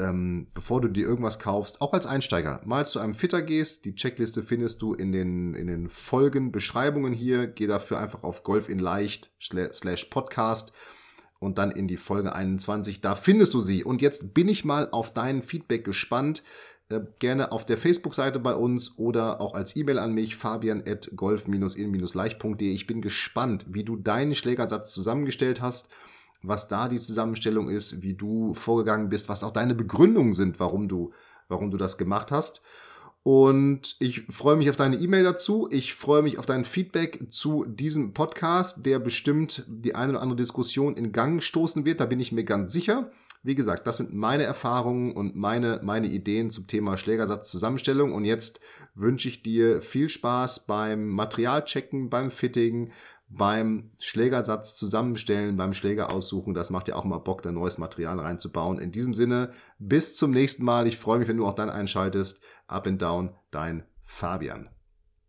ähm, 0.00 0.46
bevor 0.54 0.80
du 0.80 0.88
dir 0.88 1.06
irgendwas 1.06 1.38
kaufst, 1.38 1.80
auch 1.80 1.92
als 1.92 2.06
Einsteiger, 2.06 2.60
mal 2.64 2.86
zu 2.86 2.98
einem 2.98 3.14
Fitter 3.14 3.42
gehst. 3.42 3.84
Die 3.84 3.94
Checkliste 3.94 4.42
findest 4.42 4.80
du 4.82 4.94
in 4.94 5.12
den, 5.12 5.54
in 5.54 5.66
den 5.66 5.88
Folgen, 5.88 6.52
Beschreibungen 6.52 7.12
hier. 7.12 7.46
Geh 7.46 7.66
dafür 7.66 7.98
einfach 7.98 8.22
auf 8.22 8.42
Golf 8.42 8.68
in 8.68 8.78
Leicht 8.78 9.30
slash 9.40 10.06
Podcast 10.06 10.72
und 11.38 11.58
dann 11.58 11.70
in 11.70 11.86
die 11.86 11.98
Folge 11.98 12.34
21. 12.34 13.00
Da 13.00 13.14
findest 13.14 13.54
du 13.54 13.60
sie. 13.60 13.84
Und 13.84 14.00
jetzt 14.00 14.32
bin 14.32 14.48
ich 14.48 14.64
mal 14.64 14.88
auf 14.90 15.12
dein 15.12 15.42
Feedback 15.42 15.84
gespannt. 15.84 16.42
Äh, 16.88 17.00
gerne 17.18 17.52
auf 17.52 17.66
der 17.66 17.76
Facebook-Seite 17.76 18.40
bei 18.40 18.54
uns 18.54 18.98
oder 18.98 19.40
auch 19.40 19.54
als 19.54 19.76
E-Mail 19.76 19.98
an 19.98 20.12
mich, 20.12 20.36
fabian 20.36 20.82
at 20.86 21.10
golf-in-leicht.de. 21.14 22.72
Ich 22.72 22.86
bin 22.86 23.02
gespannt, 23.02 23.66
wie 23.68 23.84
du 23.84 23.96
deinen 23.96 24.34
Schlägersatz 24.34 24.94
zusammengestellt 24.94 25.60
hast 25.60 25.90
was 26.42 26.68
da 26.68 26.88
die 26.88 27.00
Zusammenstellung 27.00 27.68
ist, 27.68 28.02
wie 28.02 28.14
du 28.14 28.54
vorgegangen 28.54 29.08
bist, 29.08 29.28
was 29.28 29.44
auch 29.44 29.52
deine 29.52 29.74
Begründungen 29.74 30.32
sind, 30.32 30.60
warum 30.60 30.88
du, 30.88 31.12
warum 31.48 31.70
du 31.70 31.76
das 31.76 31.98
gemacht 31.98 32.30
hast. 32.32 32.62
Und 33.22 33.96
ich 33.98 34.22
freue 34.30 34.56
mich 34.56 34.70
auf 34.70 34.76
deine 34.76 34.96
E-Mail 34.96 35.24
dazu. 35.24 35.68
Ich 35.70 35.94
freue 35.94 36.22
mich 36.22 36.38
auf 36.38 36.46
dein 36.46 36.64
Feedback 36.64 37.26
zu 37.30 37.66
diesem 37.66 38.14
Podcast, 38.14 38.86
der 38.86 38.98
bestimmt 38.98 39.64
die 39.68 39.94
eine 39.94 40.12
oder 40.12 40.22
andere 40.22 40.36
Diskussion 40.36 40.96
in 40.96 41.12
Gang 41.12 41.42
stoßen 41.42 41.84
wird. 41.84 42.00
Da 42.00 42.06
bin 42.06 42.18
ich 42.18 42.32
mir 42.32 42.44
ganz 42.44 42.72
sicher. 42.72 43.10
Wie 43.42 43.54
gesagt, 43.54 43.86
das 43.86 43.98
sind 43.98 44.14
meine 44.14 44.44
Erfahrungen 44.44 45.12
und 45.12 45.34
meine, 45.34 45.80
meine 45.82 46.08
Ideen 46.08 46.50
zum 46.50 46.66
Thema 46.66 46.96
Schlägersatzzusammenstellung. 46.96 48.12
Und 48.12 48.24
jetzt 48.24 48.60
wünsche 48.94 49.28
ich 49.28 49.42
dir 49.42 49.82
viel 49.82 50.08
Spaß 50.08 50.66
beim 50.66 51.08
Materialchecken, 51.08 52.08
beim 52.08 52.30
Fitting, 52.30 52.90
beim 53.30 53.88
Schlägersatz 53.98 54.76
zusammenstellen, 54.76 55.56
beim 55.56 55.72
Schläger 55.72 56.12
aussuchen. 56.12 56.52
Das 56.52 56.70
macht 56.70 56.88
ja 56.88 56.96
auch 56.96 57.04
mal 57.04 57.18
Bock, 57.18 57.42
da 57.42 57.52
neues 57.52 57.78
Material 57.78 58.18
reinzubauen. 58.18 58.78
In 58.78 58.92
diesem 58.92 59.14
Sinne, 59.14 59.50
bis 59.78 60.16
zum 60.16 60.32
nächsten 60.32 60.64
Mal. 60.64 60.86
Ich 60.86 60.98
freue 60.98 61.20
mich, 61.20 61.28
wenn 61.28 61.36
du 61.36 61.46
auch 61.46 61.54
dann 61.54 61.70
einschaltest. 61.70 62.42
Up 62.66 62.86
and 62.86 63.00
down, 63.00 63.32
dein 63.50 63.84
Fabian. 64.04 64.68